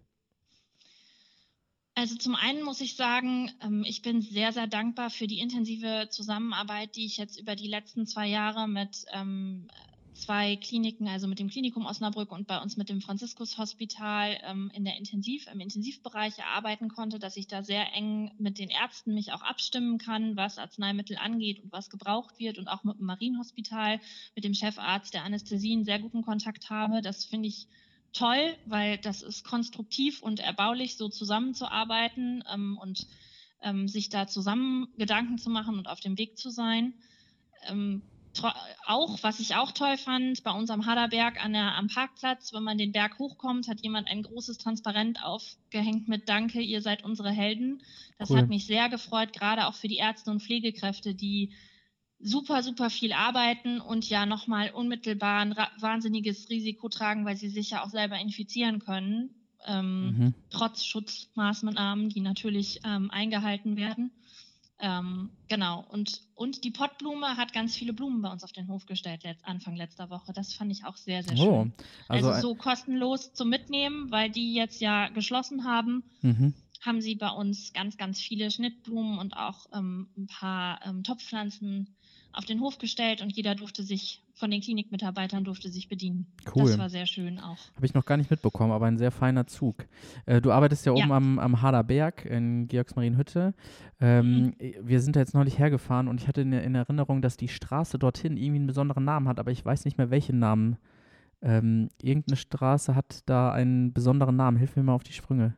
Also 1.94 2.14
zum 2.16 2.34
einen 2.34 2.62
muss 2.62 2.82
ich 2.82 2.94
sagen, 2.94 3.50
ähm, 3.62 3.82
ich 3.86 4.02
bin 4.02 4.20
sehr, 4.20 4.52
sehr 4.52 4.66
dankbar 4.66 5.08
für 5.08 5.26
die 5.26 5.40
intensive 5.40 6.08
Zusammenarbeit, 6.10 6.94
die 6.94 7.06
ich 7.06 7.16
jetzt 7.16 7.40
über 7.40 7.56
die 7.56 7.68
letzten 7.68 8.06
zwei 8.06 8.26
Jahre 8.26 8.68
mit 8.68 9.06
ähm, 9.12 9.68
zwei 10.16 10.56
Kliniken, 10.56 11.08
also 11.08 11.26
mit 11.28 11.38
dem 11.38 11.48
Klinikum 11.48 11.86
Osnabrück 11.86 12.32
und 12.32 12.46
bei 12.46 12.60
uns 12.60 12.76
mit 12.76 12.88
dem 12.88 13.00
Franziskus 13.00 13.58
Hospital 13.58 14.38
ähm, 14.42 14.70
in 14.74 14.84
der 14.84 14.96
Intensiv, 14.96 15.46
im 15.52 15.60
Intensivbereich 15.60 16.38
erarbeiten 16.38 16.88
konnte, 16.88 17.18
dass 17.18 17.36
ich 17.36 17.46
da 17.46 17.62
sehr 17.62 17.94
eng 17.94 18.32
mit 18.38 18.58
den 18.58 18.70
Ärzten 18.70 19.14
mich 19.14 19.32
auch 19.32 19.42
abstimmen 19.42 19.98
kann, 19.98 20.36
was 20.36 20.58
Arzneimittel 20.58 21.16
angeht 21.16 21.62
und 21.62 21.72
was 21.72 21.90
gebraucht 21.90 22.38
wird 22.38 22.58
und 22.58 22.68
auch 22.68 22.84
mit 22.84 22.98
dem 22.98 23.06
Marienhospital, 23.06 24.00
mit 24.34 24.44
dem 24.44 24.54
Chefarzt 24.54 25.14
der 25.14 25.24
Anästhesie 25.24 25.72
einen 25.72 25.84
sehr 25.84 25.98
guten 25.98 26.22
Kontakt 26.22 26.70
habe. 26.70 27.02
Das 27.02 27.24
finde 27.24 27.48
ich 27.48 27.66
toll, 28.12 28.56
weil 28.64 28.98
das 28.98 29.22
ist 29.22 29.44
konstruktiv 29.44 30.22
und 30.22 30.40
erbaulich, 30.40 30.96
so 30.96 31.08
zusammenzuarbeiten 31.08 32.42
ähm, 32.52 32.78
und 32.80 33.06
ähm, 33.62 33.88
sich 33.88 34.08
da 34.08 34.26
zusammen 34.26 34.88
Gedanken 34.96 35.38
zu 35.38 35.50
machen 35.50 35.78
und 35.78 35.88
auf 35.88 36.00
dem 36.00 36.18
Weg 36.18 36.38
zu 36.38 36.50
sein. 36.50 36.94
Ähm, 37.68 38.02
auch, 38.86 39.22
was 39.22 39.40
ich 39.40 39.54
auch 39.54 39.72
toll 39.72 39.96
fand, 39.96 40.42
bei 40.42 40.50
unserem 40.50 40.86
Haderberg 40.86 41.44
an 41.44 41.52
der, 41.52 41.74
am 41.74 41.88
Parkplatz, 41.88 42.52
wenn 42.52 42.62
man 42.62 42.78
den 42.78 42.92
Berg 42.92 43.18
hochkommt, 43.18 43.68
hat 43.68 43.82
jemand 43.82 44.08
ein 44.08 44.22
großes 44.22 44.58
Transparent 44.58 45.22
aufgehängt 45.22 46.08
mit 46.08 46.28
Danke, 46.28 46.60
ihr 46.60 46.82
seid 46.82 47.04
unsere 47.04 47.30
Helden. 47.30 47.82
Das 48.18 48.30
cool. 48.30 48.38
hat 48.38 48.48
mich 48.48 48.66
sehr 48.66 48.88
gefreut, 48.88 49.32
gerade 49.32 49.66
auch 49.66 49.74
für 49.74 49.88
die 49.88 49.96
Ärzte 49.96 50.30
und 50.30 50.42
Pflegekräfte, 50.42 51.14
die 51.14 51.52
super, 52.18 52.62
super 52.62 52.90
viel 52.90 53.12
arbeiten 53.12 53.80
und 53.80 54.08
ja 54.08 54.26
nochmal 54.26 54.70
unmittelbar 54.70 55.40
ein 55.40 55.56
wahnsinniges 55.80 56.48
Risiko 56.48 56.88
tragen, 56.88 57.24
weil 57.24 57.36
sie 57.36 57.50
sich 57.50 57.70
ja 57.70 57.84
auch 57.84 57.90
selber 57.90 58.18
infizieren 58.18 58.80
können, 58.80 59.30
ähm, 59.66 60.06
mhm. 60.06 60.34
trotz 60.50 60.84
Schutzmaßnahmen, 60.84 62.08
die 62.08 62.20
natürlich 62.20 62.80
ähm, 62.84 63.10
eingehalten 63.10 63.76
werden. 63.76 64.12
Ähm, 64.78 65.30
genau, 65.48 65.86
und, 65.90 66.20
und 66.34 66.62
die 66.64 66.70
Pottblume 66.70 67.38
hat 67.38 67.54
ganz 67.54 67.74
viele 67.74 67.94
Blumen 67.94 68.20
bei 68.20 68.30
uns 68.30 68.44
auf 68.44 68.52
den 68.52 68.68
Hof 68.68 68.84
gestellt, 68.84 69.24
letzt, 69.24 69.46
Anfang 69.46 69.74
letzter 69.74 70.10
Woche. 70.10 70.32
Das 70.34 70.52
fand 70.52 70.70
ich 70.70 70.84
auch 70.84 70.96
sehr, 70.96 71.22
sehr 71.22 71.38
oh, 71.38 71.62
schön. 71.62 71.72
Also, 72.08 72.30
also 72.30 72.48
so 72.48 72.54
kostenlos 72.54 73.32
zum 73.32 73.48
Mitnehmen, 73.48 74.10
weil 74.10 74.30
die 74.30 74.54
jetzt 74.54 74.80
ja 74.80 75.08
geschlossen 75.08 75.64
haben. 75.64 76.04
Mhm 76.22 76.54
haben 76.82 77.00
sie 77.00 77.16
bei 77.16 77.30
uns 77.30 77.72
ganz, 77.72 77.96
ganz 77.96 78.20
viele 78.20 78.50
Schnittblumen 78.50 79.18
und 79.18 79.36
auch 79.36 79.66
ähm, 79.72 80.08
ein 80.16 80.28
paar 80.28 80.80
ähm, 80.86 81.02
Topfpflanzen 81.02 81.96
auf 82.32 82.44
den 82.44 82.60
Hof 82.60 82.78
gestellt 82.78 83.22
und 83.22 83.34
jeder 83.34 83.54
durfte 83.54 83.82
sich 83.82 84.22
von 84.36 84.50
den 84.50 84.60
Klinikmitarbeitern 84.60 85.44
durfte 85.44 85.70
sich 85.70 85.88
bedienen. 85.88 86.26
Cool. 86.54 86.64
Das 86.64 86.78
war 86.78 86.90
sehr 86.90 87.06
schön 87.06 87.38
auch. 87.38 87.56
Habe 87.74 87.86
ich 87.86 87.94
noch 87.94 88.04
gar 88.04 88.18
nicht 88.18 88.30
mitbekommen, 88.30 88.70
aber 88.70 88.84
ein 88.84 88.98
sehr 88.98 89.10
feiner 89.10 89.46
Zug. 89.46 89.86
Äh, 90.26 90.42
du 90.42 90.52
arbeitest 90.52 90.84
ja, 90.84 90.94
ja, 90.94 91.02
oben 91.02 91.12
am, 91.12 91.38
am 91.38 91.62
Haderberg 91.62 92.26
in 92.26 92.68
Georgsmarienhütte. 92.68 93.54
Ähm, 93.98 94.54
mhm. 94.60 94.74
Wir 94.82 95.00
sind 95.00 95.16
da 95.16 95.20
jetzt 95.20 95.32
neulich 95.32 95.58
hergefahren 95.58 96.06
und 96.06 96.20
ich 96.20 96.28
hatte 96.28 96.42
in, 96.42 96.52
in, 96.52 96.74
Erinnerung, 96.74 97.22
dass 97.22 97.38
die 97.38 97.48
Straße 97.48 97.98
dorthin 97.98 98.36
irgendwie 98.36 98.58
einen 98.58 98.66
besonderen 98.66 99.04
Namen 99.04 99.26
hat, 99.26 99.40
aber 99.40 99.50
ich 99.50 99.64
weiß 99.64 99.86
nicht 99.86 99.96
mehr, 99.96 100.10
welchen 100.10 100.38
Namen. 100.38 100.76
Ähm, 101.42 101.88
irgendeine 102.02 102.36
Straße 102.36 102.94
hat 102.94 103.22
da 103.26 103.52
einen 103.52 103.92
besonderen 103.92 104.36
Namen. 104.36 104.58
Hilf 104.58 104.76
mir 104.76 104.82
mal 104.82 104.94
auf 104.94 105.04
die 105.04 105.12
Sprünge. 105.12 105.54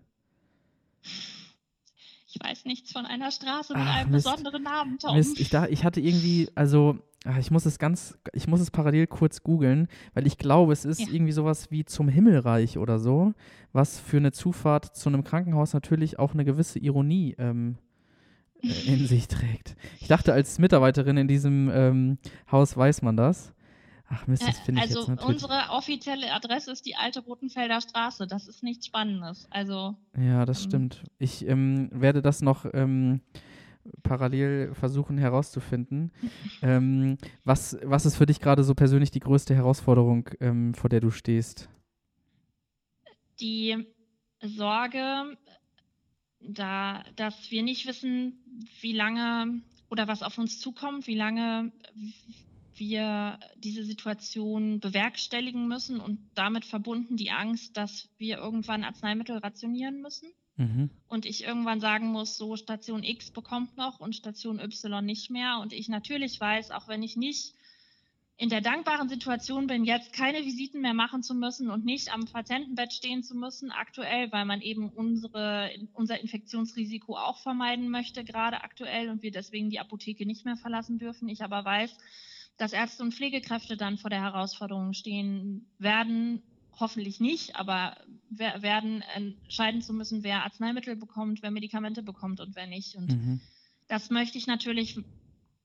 Ich 2.31 2.39
weiß 2.43 2.67
nichts 2.67 2.93
von 2.93 3.07
einer 3.07 3.31
Straße 3.31 3.73
mit 3.73 3.83
Ach, 3.83 3.97
einem 3.97 4.11
Mist. 4.11 4.27
besonderen 4.27 4.63
Namen, 4.63 4.99
Tom. 4.99 5.17
Mist, 5.17 5.41
ich, 5.41 5.49
dachte, 5.49 5.71
ich 5.71 5.83
hatte 5.83 6.01
irgendwie, 6.01 6.51
also 6.55 6.99
ah, 7.25 7.39
ich 7.39 7.51
muss 7.51 7.65
es 7.65 7.79
ganz, 7.79 8.19
ich 8.35 8.47
muss 8.47 8.61
es 8.61 8.71
parallel 8.71 9.07
kurz 9.07 9.43
googeln, 9.43 9.89
weil 10.13 10.27
ich 10.27 10.37
glaube, 10.37 10.75
es 10.75 10.85
ist 10.85 11.01
ja. 11.01 11.07
irgendwie 11.11 11.33
sowas 11.33 11.71
wie 11.71 11.87
zum 11.87 12.09
Himmelreich 12.09 12.77
oder 12.77 12.99
so, 12.99 13.33
was 13.73 13.99
für 13.99 14.19
eine 14.19 14.31
Zufahrt 14.31 14.95
zu 14.95 15.09
einem 15.09 15.25
Krankenhaus 15.25 15.73
natürlich 15.73 16.19
auch 16.19 16.35
eine 16.35 16.45
gewisse 16.45 16.79
Ironie 16.79 17.35
ähm, 17.39 17.79
äh, 18.63 18.93
in 18.93 19.07
sich 19.07 19.29
trägt. 19.29 19.77
Ich 19.99 20.09
dachte, 20.09 20.35
als 20.35 20.59
Mitarbeiterin 20.59 21.17
in 21.17 21.29
diesem 21.29 21.71
ähm, 21.73 22.19
Haus 22.53 22.77
weiß 22.77 23.01
man 23.01 23.17
das. 23.17 23.55
Ach 24.11 24.27
Mist, 24.27 24.43
das 24.47 24.59
finde 24.61 24.81
ich 24.81 24.89
also 24.89 25.01
jetzt 25.01 25.09
natürlich. 25.09 25.35
unsere 25.35 25.71
offizielle 25.71 26.33
Adresse 26.33 26.73
ist 26.73 26.87
die 26.87 26.97
alte 26.97 27.21
Rotenfelder 27.21 27.81
Straße. 27.81 28.27
Das 28.27 28.49
ist 28.49 28.63
nichts 28.63 28.87
Spannendes. 28.87 29.47
Also. 29.51 29.97
Ja, 30.17 30.47
das 30.47 30.65
ähm, 30.65 30.69
stimmt. 30.69 31.05
Ich 31.19 31.47
ähm, 31.47 31.91
werde 31.93 32.23
das 32.23 32.41
noch 32.41 32.65
ähm, 32.73 33.21
parallel 34.03 34.75
versuchen 34.75 35.19
herauszufinden. 35.19 36.13
Ähm, 36.61 37.19
was, 37.45 37.79
was 37.85 38.05
ist 38.05 38.17
für 38.17 38.27
dich 38.27 38.41
gerade 38.41 38.65
so 38.65 38.75
persönlich 38.75 39.13
die 39.13 39.21
größte 39.21 39.55
Herausforderung, 39.55 40.29
ähm, 40.41 40.75
vor 40.75 40.91
der 40.91 40.99
du 41.01 41.13
stehst? 41.13 41.69
Die 43.39 43.87
Sorge, 44.43 45.37
da, 46.41 47.05
dass 47.15 47.53
wir 47.53 47.63
nicht 47.63 47.87
wissen, 47.87 48.41
wie 48.81 48.93
lange 48.93 49.61
oder 49.89 50.09
was 50.09 50.25
auf 50.25 50.37
uns 50.37 50.59
zukommt, 50.59 51.07
wie 51.07 51.15
lange 51.15 51.71
wir 52.79 53.39
diese 53.57 53.85
Situation 53.85 54.81
bewerkstelligen 54.81 55.69
müssen 55.69 56.01
und 56.01 56.19
damit 56.35 56.65
verbunden 56.65 57.17
die 57.17 57.31
Angst, 57.31 57.77
dass 57.77 58.09
wir 58.19 58.39
irgendwann 58.39 58.85
Arzneimittel 58.85 59.39
rationieren 59.39 60.01
müssen. 60.01 60.29
Mhm. 60.57 60.91
Und 61.07 61.25
ich 61.25 61.45
irgendwann 61.45 61.81
sagen 61.81 62.09
muss, 62.09 62.37
so 62.37 62.57
Station 62.57 63.05
X 63.05 63.31
bekommt 63.31 63.77
noch 63.77 64.01
und 64.01 64.17
Station 64.17 64.59
Y 64.59 65.05
nicht 65.05 65.31
mehr. 65.31 65.59
Und 65.61 65.73
ich 65.73 65.89
natürlich 65.89 66.41
weiß, 66.41 66.73
auch 66.73 66.89
wenn 66.89 67.03
ich 67.03 67.17
nicht 67.17 67.55
in 68.41 68.51
der 68.51 68.61
dankbaren 68.61 69.09
Situation 69.09 69.67
bin, 69.67 69.85
jetzt 69.85 70.13
keine 70.13 70.45
Visiten 70.45 70.81
mehr 70.81 70.95
machen 70.95 71.25
zu 71.25 71.35
müssen 71.35 71.71
und 71.71 71.85
nicht 71.85 72.15
am 72.15 72.25
Patientenbett 72.25 72.93
stehen 72.93 73.25
zu 73.25 73.35
müssen, 73.35 73.73
aktuell, 73.73 74.31
weil 74.31 74.45
man 74.45 74.61
eben 74.61 74.91
unsere, 74.91 75.71
unser 75.93 76.21
Infektionsrisiko 76.21 77.17
auch 77.17 77.39
vermeiden 77.41 77.89
möchte, 77.89 78.23
gerade 78.23 78.63
aktuell, 78.63 79.11
und 79.11 79.25
wir 79.25 79.33
deswegen 79.33 79.71
die 79.71 79.81
Apotheke 79.81 80.25
nicht 80.25 80.45
mehr 80.45 80.57
verlassen 80.57 80.99
dürfen. 80.99 81.29
Ich 81.29 81.43
aber 81.43 81.65
weiß, 81.65 81.97
dass 82.59 82.73
Ärzte 82.73 83.03
und 83.03 83.15
Pflegekräfte 83.15 83.77
dann 83.77 83.99
vor 83.99 84.11
der 84.11 84.21
Herausforderung 84.21 84.93
stehen 84.93 85.67
werden, 85.79 86.43
hoffentlich 86.79 87.21
nicht, 87.21 87.57
aber 87.57 87.97
werden 88.31 89.03
entscheiden 89.15 89.81
zu 89.81 89.93
müssen, 89.93 90.23
wer 90.23 90.45
Arzneimittel 90.45 90.97
bekommt, 90.97 91.43
wer 91.43 91.51
Medikamente 91.51 92.03
bekommt 92.03 92.41
und 92.41 92.55
wer 92.55 92.67
nicht. 92.67 92.97
Und 92.97 93.11
mhm. 93.11 93.41
das 93.89 94.11
möchte 94.11 94.39
ich 94.39 94.47
natürlich 94.47 95.01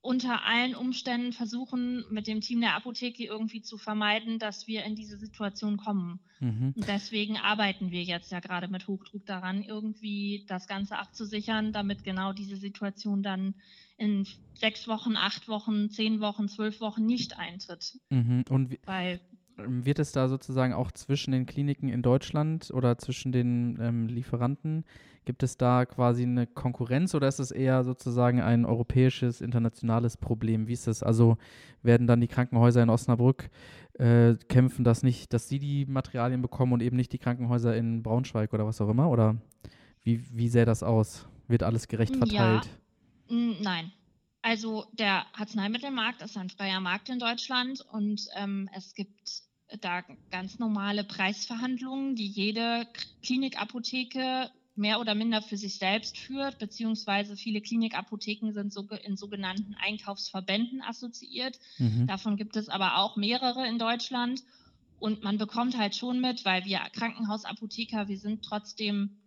unter 0.03 0.43
allen 0.43 0.75
Umständen 0.75 1.31
versuchen, 1.31 2.03
mit 2.11 2.27
dem 2.27 2.41
Team 2.41 2.59
der 2.59 2.75
Apotheke 2.75 3.23
irgendwie 3.23 3.61
zu 3.61 3.77
vermeiden, 3.77 4.37
dass 4.37 4.67
wir 4.67 4.83
in 4.83 4.95
diese 4.95 5.17
Situation 5.17 5.77
kommen. 5.77 6.19
Mhm. 6.41 6.73
Deswegen 6.75 7.37
arbeiten 7.37 7.89
wir 7.89 8.03
jetzt 8.03 8.29
ja 8.29 8.41
gerade 8.41 8.67
mit 8.67 8.85
Hochdruck 8.89 9.25
daran, 9.25 9.63
irgendwie 9.63 10.43
das 10.49 10.67
Ganze 10.67 10.97
abzusichern, 10.97 11.71
damit 11.71 12.03
genau 12.03 12.33
diese 12.33 12.57
Situation 12.57 13.23
dann 13.23 13.55
in 13.95 14.27
sechs 14.55 14.89
Wochen, 14.89 15.15
acht 15.15 15.47
Wochen, 15.47 15.89
zehn 15.89 16.19
Wochen, 16.19 16.49
zwölf 16.49 16.81
Wochen 16.81 17.05
nicht 17.05 17.39
eintritt. 17.39 17.97
Mhm. 18.09 18.43
Und 18.49 18.77
Weil 18.85 19.21
wird 19.57 19.99
es 19.99 20.11
da 20.11 20.27
sozusagen 20.27 20.73
auch 20.73 20.91
zwischen 20.91 21.31
den 21.31 21.45
Kliniken 21.45 21.89
in 21.89 22.01
Deutschland 22.01 22.71
oder 22.73 22.97
zwischen 22.97 23.31
den 23.31 23.77
ähm, 23.81 24.07
Lieferanten, 24.07 24.85
gibt 25.25 25.43
es 25.43 25.57
da 25.57 25.85
quasi 25.85 26.23
eine 26.23 26.47
Konkurrenz 26.47 27.15
oder 27.15 27.27
ist 27.27 27.39
es 27.39 27.51
eher 27.51 27.83
sozusagen 27.83 28.41
ein 28.41 28.65
europäisches, 28.65 29.41
internationales 29.41 30.17
Problem? 30.17 30.67
Wie 30.67 30.73
ist 30.73 30.87
das? 30.87 31.03
Also 31.03 31.37
werden 31.81 32.07
dann 32.07 32.21
die 32.21 32.27
Krankenhäuser 32.27 32.83
in 32.83 32.89
Osnabrück 32.89 33.49
äh, 33.93 34.35
kämpfen, 34.49 34.83
dass 34.83 35.03
nicht, 35.03 35.33
dass 35.33 35.47
sie 35.47 35.59
die 35.59 35.85
Materialien 35.85 36.41
bekommen 36.41 36.73
und 36.73 36.81
eben 36.81 36.97
nicht 36.97 37.13
die 37.13 37.19
Krankenhäuser 37.19 37.75
in 37.75 38.03
Braunschweig 38.03 38.53
oder 38.53 38.65
was 38.65 38.81
auch 38.81 38.89
immer? 38.89 39.09
Oder 39.09 39.37
wie, 40.03 40.23
wie 40.31 40.49
sähe 40.49 40.65
das 40.65 40.83
aus? 40.83 41.27
Wird 41.47 41.63
alles 41.63 41.87
gerecht 41.87 42.15
verteilt? 42.15 42.69
Ja, 43.29 43.53
nein. 43.61 43.91
Also 44.43 44.85
der 44.91 45.25
Arzneimittelmarkt 45.33 46.21
ist 46.21 46.37
ein 46.37 46.49
freier 46.49 46.81
Markt 46.81 47.07
in 47.07 47.17
Deutschland 47.17 47.79
und 47.93 48.27
ähm, 48.35 48.69
es 48.75 48.93
gibt 48.93 49.41
da 49.79 50.03
ganz 50.31 50.59
normale 50.59 51.05
Preisverhandlungen, 51.05 52.15
die 52.15 52.27
jede 52.27 52.85
Klinikapotheke 53.23 54.51
mehr 54.75 54.99
oder 54.99 55.15
minder 55.15 55.41
für 55.41 55.55
sich 55.55 55.77
selbst 55.77 56.17
führt, 56.17 56.59
beziehungsweise 56.59 57.37
viele 57.37 57.61
Klinikapotheken 57.61 58.51
sind 58.51 58.73
so 58.73 58.81
in 59.03 59.15
sogenannten 59.15 59.75
Einkaufsverbänden 59.75 60.81
assoziiert. 60.81 61.57
Mhm. 61.77 62.07
Davon 62.07 62.35
gibt 62.35 62.57
es 62.57 62.67
aber 62.67 62.97
auch 62.97 63.15
mehrere 63.15 63.65
in 63.65 63.79
Deutschland. 63.79 64.43
Und 64.99 65.23
man 65.23 65.37
bekommt 65.37 65.77
halt 65.77 65.95
schon 65.95 66.19
mit, 66.19 66.43
weil 66.43 66.65
wir 66.65 66.79
Krankenhausapotheker, 66.91 68.09
wir 68.09 68.17
sind 68.17 68.43
trotzdem 68.43 69.21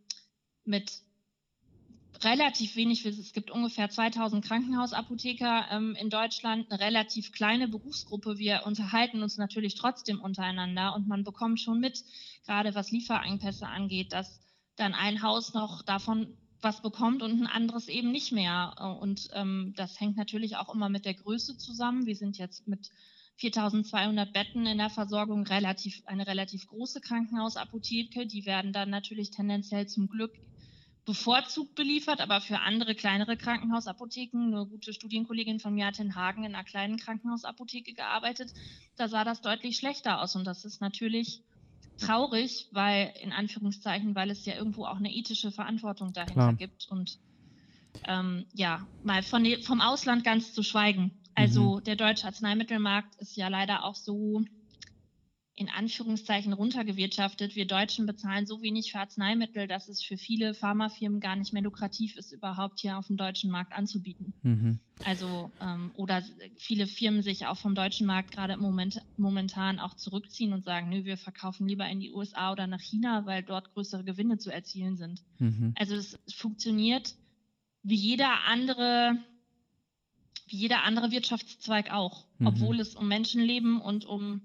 mit 0.65 1.01
relativ 2.25 2.77
wenig, 2.77 3.05
es 3.05 3.33
gibt 3.33 3.51
ungefähr 3.51 3.91
2000 3.91 4.45
Krankenhausapotheker 4.45 5.67
ähm, 5.71 5.97
in 5.99 6.11
Deutschland, 6.11 6.71
eine 6.71 6.81
relativ 6.81 7.33
kleine 7.33 7.69
Berufsgruppe. 7.69 8.39
Wir 8.39 8.63
unterhalten 8.65 9.23
uns 9.23 9.37
natürlich 9.37 9.75
trotzdem 9.75 10.21
untereinander 10.21 10.95
und 10.95 11.09
man 11.09 11.25
bekommt 11.25 11.61
schon 11.61 11.81
mit, 11.81 12.05
gerade 12.45 12.75
was 12.75 12.91
Lieferengpässe 12.91 13.67
angeht, 13.67 14.13
dass 14.13 14.41
dann 14.77 14.95
ein 14.95 15.23
Haus 15.23 15.55
noch 15.55 15.83
davon 15.83 16.37
was 16.63 16.83
bekommt 16.83 17.23
und 17.23 17.41
ein 17.41 17.47
anderes 17.47 17.89
eben 17.89 18.11
nicht 18.11 18.33
mehr. 18.33 18.99
Und 19.01 19.29
ähm, 19.35 19.75
das 19.77 20.01
hängt 20.01 20.17
natürlich 20.17 20.57
auch 20.57 20.75
immer 20.75 20.89
mit 20.89 21.05
der 21.05 21.15
Größe 21.15 21.57
zusammen. 21.59 22.07
Wir 22.07 22.17
sind 22.17 22.39
jetzt 22.39 22.67
mit 22.67 22.91
4200 23.37 24.33
Betten 24.33 24.67
in 24.67 24.79
der 24.79 24.91
Versorgung 24.91 25.47
relativ, 25.47 26.03
eine 26.07 26.27
relativ 26.27 26.67
große 26.67 27.01
Krankenhausapotheke. 27.01 28.27
Die 28.27 28.47
werden 28.47 28.73
dann 28.73 28.91
natürlich 28.91 29.31
tendenziell 29.31 29.87
zum 29.87 30.09
Glück 30.09 30.33
bevorzugt 31.07 31.77
beliefert, 31.77 32.21
aber 32.21 32.41
für 32.41 32.61
andere 32.61 32.97
kleinere 32.97 33.37
Krankenhausapotheken, 33.37 34.53
eine 34.53 34.67
gute 34.67 34.93
Studienkollegin 34.93 35.61
von 35.61 35.73
mir 35.73 35.87
hat 35.87 36.01
in 36.01 36.17
Hagen 36.17 36.45
in 36.45 36.55
einer 36.55 36.65
kleinen 36.65 36.99
Krankenhausapotheke 36.99 37.95
gearbeitet, 37.95 38.53
da 38.97 39.09
sah 39.09 39.25
das 39.25 39.41
deutlich 39.41 39.77
schlechter 39.77 40.21
aus 40.21 40.35
und 40.35 40.45
das 40.45 40.65
ist 40.65 40.81
natürlich 40.81 41.43
traurig, 41.97 42.69
weil 42.73 43.15
in 43.23 43.33
Anführungszeichen, 43.33 44.17
weil 44.17 44.31
es 44.31 44.45
ja 44.45 44.57
irgendwo 44.57 44.85
auch 44.85 44.97
eine 44.97 45.15
ethische 45.15 45.53
Verantwortung 45.53 46.13
dahinter 46.13 46.35
Klar. 46.35 46.55
gibt 46.55 46.89
und 46.91 47.19
ähm, 48.07 48.47
ja, 48.53 48.87
mal 49.03 49.23
von, 49.23 49.47
vom 49.63 49.81
Ausland 49.81 50.25
ganz 50.25 50.53
zu 50.53 50.63
schweigen. 50.63 51.13
Also 51.37 51.77
mhm. 51.77 51.85
der 51.85 51.97
deutsche 51.97 52.27
Arzneimittelmarkt 52.27 53.15
ist 53.21 53.37
ja 53.37 53.49
leider 53.49 53.85
auch 53.85 53.95
so 53.95 54.43
in 55.59 55.71
Anführungszeichen 55.71 56.53
runtergewirtschaftet. 56.53 57.57
Wir 57.57 57.67
Deutschen 57.67 58.05
bezahlen 58.05 58.47
so 58.47 58.61
wenig 58.61 58.93
für 58.93 58.99
Arzneimittel, 58.99 59.67
dass 59.67 59.89
es 59.89 60.03
für 60.03 60.19
viele 60.19 60.53
Pharmafirmen 60.53 61.19
gar 61.19 61.35
nicht 61.35 61.55
mehr 61.55 61.63
lukrativ 61.63 62.15
ist, 62.17 62.33
überhaupt 62.33 62.81
hier 62.81 62.99
auf 62.99 63.07
dem 63.07 63.17
deutschen 63.17 63.51
Markt 63.51 63.73
anzubieten. 63.73 64.35
Mhm. 64.43 64.81
Also 65.05 65.51
ähm, 65.63 65.93
oder 65.95 66.23
viele 66.57 66.87
Firmen 66.87 67.23
sich 67.23 67.47
auch 67.47 67.57
vom 67.57 67.75
deutschen 67.75 68.07
Markt 68.07 68.33
gerade 68.33 68.53
im 68.53 68.61
Moment 68.61 69.01
momentan 69.17 69.79
auch 69.79 69.95
zurückziehen 69.95 70.53
und 70.53 70.63
sagen, 70.63 70.91
nö, 70.91 71.07
wir 71.07 71.17
verkaufen 71.17 71.67
lieber 71.67 71.89
in 71.89 72.01
die 72.01 72.13
USA 72.13 72.53
oder 72.53 72.67
nach 72.67 72.83
China, 72.83 73.25
weil 73.25 73.43
dort 73.43 73.73
größere 73.73 74.05
Gewinne 74.05 74.37
zu 74.37 74.53
erzielen 74.53 74.99
sind. 74.99 75.23
Mhm. 75.39 75.73
Also 75.79 75.95
es 75.95 76.19
funktioniert 76.35 77.15
wie 77.83 77.97
jeder 77.97 78.45
andere 78.47 79.17
wie 80.49 80.59
jeder 80.59 80.85
andere 80.85 81.11
Wirtschaftszweig 81.11 81.91
auch, 81.91 82.27
mhm. 82.39 82.47
obwohl 82.47 82.79
es 82.79 82.95
um 82.95 83.09
Menschenleben 83.09 83.81
und 83.81 84.05
um 84.05 84.43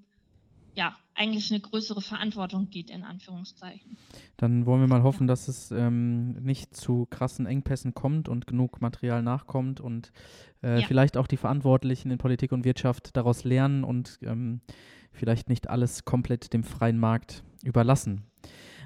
ja, 0.75 0.95
eigentlich 1.13 1.51
eine 1.51 1.59
größere 1.59 2.01
Verantwortung 2.01 2.69
geht, 2.69 2.89
in 2.89 3.03
Anführungszeichen. 3.03 3.97
Dann 4.37 4.65
wollen 4.65 4.81
wir 4.81 4.87
mal 4.87 5.03
hoffen, 5.03 5.27
dass 5.27 5.47
es 5.47 5.71
ähm, 5.71 6.33
nicht 6.41 6.75
zu 6.75 7.05
krassen 7.09 7.45
Engpässen 7.45 7.93
kommt 7.93 8.29
und 8.29 8.47
genug 8.47 8.81
Material 8.81 9.21
nachkommt 9.21 9.79
und 9.79 10.11
äh, 10.63 10.81
ja. 10.81 10.87
vielleicht 10.87 11.17
auch 11.17 11.27
die 11.27 11.37
Verantwortlichen 11.37 12.11
in 12.11 12.17
Politik 12.17 12.51
und 12.51 12.65
Wirtschaft 12.65 13.15
daraus 13.15 13.43
lernen 13.43 13.83
und 13.83 14.19
ähm, 14.23 14.61
vielleicht 15.11 15.49
nicht 15.49 15.69
alles 15.69 16.05
komplett 16.05 16.53
dem 16.53 16.63
freien 16.63 16.97
Markt 16.97 17.43
überlassen. 17.63 18.23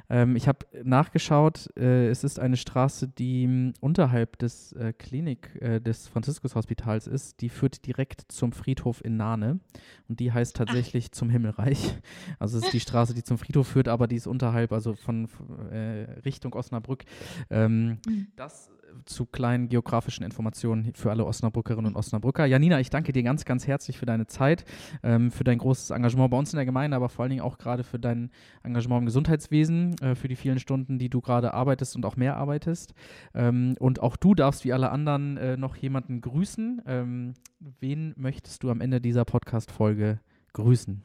Ähm, 0.10 0.36
ich 0.36 0.48
habe 0.48 0.66
nachgeschaut, 0.84 1.70
äh, 1.78 2.08
es 2.10 2.24
ist 2.24 2.40
eine 2.40 2.58
Straße, 2.58 3.08
die 3.08 3.44
m, 3.46 3.74
unterhalb 3.80 4.38
des 4.40 4.74
äh, 4.74 4.94
Klinik 4.94 5.56
äh, 5.62 5.80
des 5.80 6.08
Franziskus-Hospitals 6.08 7.08
ist. 7.08 7.42
Die 7.42 7.50
führt 7.50 7.86
direkt 7.86 8.32
zum 8.32 8.52
Friedhof 8.52 9.04
in 9.04 9.18
Nahne 9.18 9.60
und 10.08 10.20
die 10.20 10.32
heißt 10.32 10.56
tatsächlich 10.56 11.08
Ach. 11.10 11.16
zum 11.16 11.30
Himmelreich. 11.30 11.96
Also 12.40 12.58
es 12.58 12.66
ist 12.66 12.74
die 12.74 12.80
Straße, 12.80 13.14
die 13.14 13.24
zum 13.24 13.38
Friedhof 13.38 13.68
führt, 13.68 13.88
aber 13.88 14.08
die 14.08 14.16
ist 14.16 14.28
unterhalb, 14.28 14.72
also 14.72 14.94
von 14.94 15.28
äh, 15.72 16.08
Richtung 16.26 16.54
Osnabrück. 16.54 17.04
Ähm, 17.50 18.00
mhm. 18.08 18.28
Das 18.36 18.70
zu 19.06 19.26
kleinen 19.26 19.70
geografischen 19.70 20.24
Informationen 20.24 20.94
für 20.96 21.12
alle 21.12 21.26
Osnabrückerinnen 21.26 21.92
und 21.92 21.98
Osnabrücker. 21.98 22.46
Janina, 22.46 22.80
ich 22.80 22.90
danke 22.90 23.12
dir 23.12 23.24
ganz, 23.24 23.46
ganz 23.46 23.68
herzlich 23.68 23.98
für 23.98 24.06
deine 24.06 24.28
Zeit, 24.28 24.66
ähm, 25.04 25.32
für 25.32 25.44
dein 25.44 25.58
großes 25.58 25.90
Engagement 25.92 26.32
bei 26.32 26.38
uns 26.38 26.54
in 26.54 26.58
der 26.58 26.66
Gemeinde, 26.66 26.96
aber 26.98 27.10
vor 27.10 27.24
allen 27.24 27.32
Dingen 27.32 27.42
auch 27.42 27.58
gerade 27.58 27.84
für 27.84 28.00
dein 28.00 28.32
Engagement 28.64 29.02
im 29.02 29.06
Gesundheitswesen, 29.06 29.98
äh, 30.00 30.16
für 30.16 30.28
die 30.28 30.36
vielen 30.36 30.60
Stunden, 30.60 31.00
die 31.00 31.10
du 31.10 31.22
gerade 31.22 31.54
arbeitest 31.54 31.96
und 31.96 32.06
auch 32.06 32.16
mehr 32.16 32.38
arbeitest. 32.38 32.94
Ähm, 33.34 33.76
und 33.80 34.02
auch 34.02 34.16
du 34.16 34.36
darfst 34.36 34.66
wie 34.66 34.74
alle 34.74 34.92
anderen 34.92 35.38
äh, 35.38 35.58
noch 35.58 35.76
jemanden 35.76 36.22
grüßen. 36.22 36.82
Ähm, 36.86 37.34
wen 37.80 38.14
möchtest 38.18 38.64
du 38.64 38.70
am 38.70 38.82
Ende 38.82 39.02
dieser 39.02 39.26
Podcast-Folge 39.26 40.20
grüßen? 40.54 41.04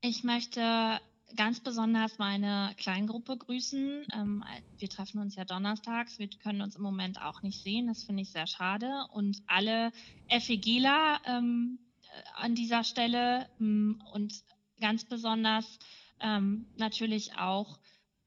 Ich 0.00 0.22
möchte 0.22 0.60
ganz 1.36 1.60
besonders 1.60 2.18
meine 2.18 2.72
Kleingruppe 2.76 3.36
grüßen. 3.36 4.06
Ähm, 4.14 4.44
wir 4.78 4.88
treffen 4.88 5.20
uns 5.20 5.36
ja 5.36 5.44
donnerstags. 5.44 6.18
Wir 6.18 6.28
können 6.28 6.62
uns 6.62 6.76
im 6.76 6.82
Moment 6.82 7.20
auch 7.20 7.42
nicht 7.42 7.62
sehen. 7.62 7.86
Das 7.86 8.04
finde 8.04 8.22
ich 8.22 8.30
sehr 8.30 8.46
schade. 8.46 9.06
Und 9.12 9.42
alle 9.46 9.92
FEGler 10.28 11.20
ähm, 11.26 11.78
äh, 12.02 12.42
an 12.42 12.54
dieser 12.54 12.84
Stelle 12.84 13.46
ähm, 13.60 14.02
und 14.12 14.34
ganz 14.80 15.04
besonders 15.04 15.78
ähm, 16.20 16.66
natürlich 16.76 17.36
auch 17.36 17.78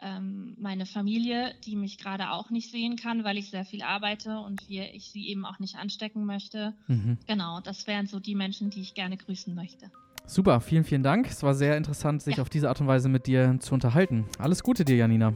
meine 0.03 0.87
Familie, 0.87 1.53
die 1.63 1.75
mich 1.75 1.99
gerade 1.99 2.31
auch 2.31 2.49
nicht 2.49 2.71
sehen 2.71 2.95
kann, 2.95 3.23
weil 3.23 3.37
ich 3.37 3.51
sehr 3.51 3.65
viel 3.65 3.83
arbeite 3.83 4.39
und 4.39 4.67
wir, 4.67 4.95
ich 4.95 5.11
sie 5.11 5.27
eben 5.27 5.45
auch 5.45 5.59
nicht 5.59 5.75
anstecken 5.75 6.25
möchte. 6.25 6.73
Mhm. 6.87 7.19
Genau, 7.27 7.59
das 7.59 7.85
wären 7.85 8.07
so 8.07 8.19
die 8.19 8.33
Menschen, 8.33 8.71
die 8.71 8.81
ich 8.81 8.95
gerne 8.95 9.15
grüßen 9.15 9.53
möchte. 9.53 9.91
Super, 10.25 10.62
vielen, 10.62 10.84
vielen 10.84 11.03
Dank. 11.03 11.27
Es 11.29 11.43
war 11.43 11.53
sehr 11.53 11.77
interessant, 11.77 12.21
sich 12.21 12.38
ja. 12.38 12.41
auf 12.41 12.49
diese 12.49 12.69
Art 12.69 12.79
und 12.79 12.88
Weise 12.88 13.10
mit 13.10 13.27
dir 13.27 13.57
zu 13.60 13.73
unterhalten. 13.73 14.25
Alles 14.38 14.63
Gute 14.63 14.86
dir, 14.86 14.95
Janina. 14.95 15.34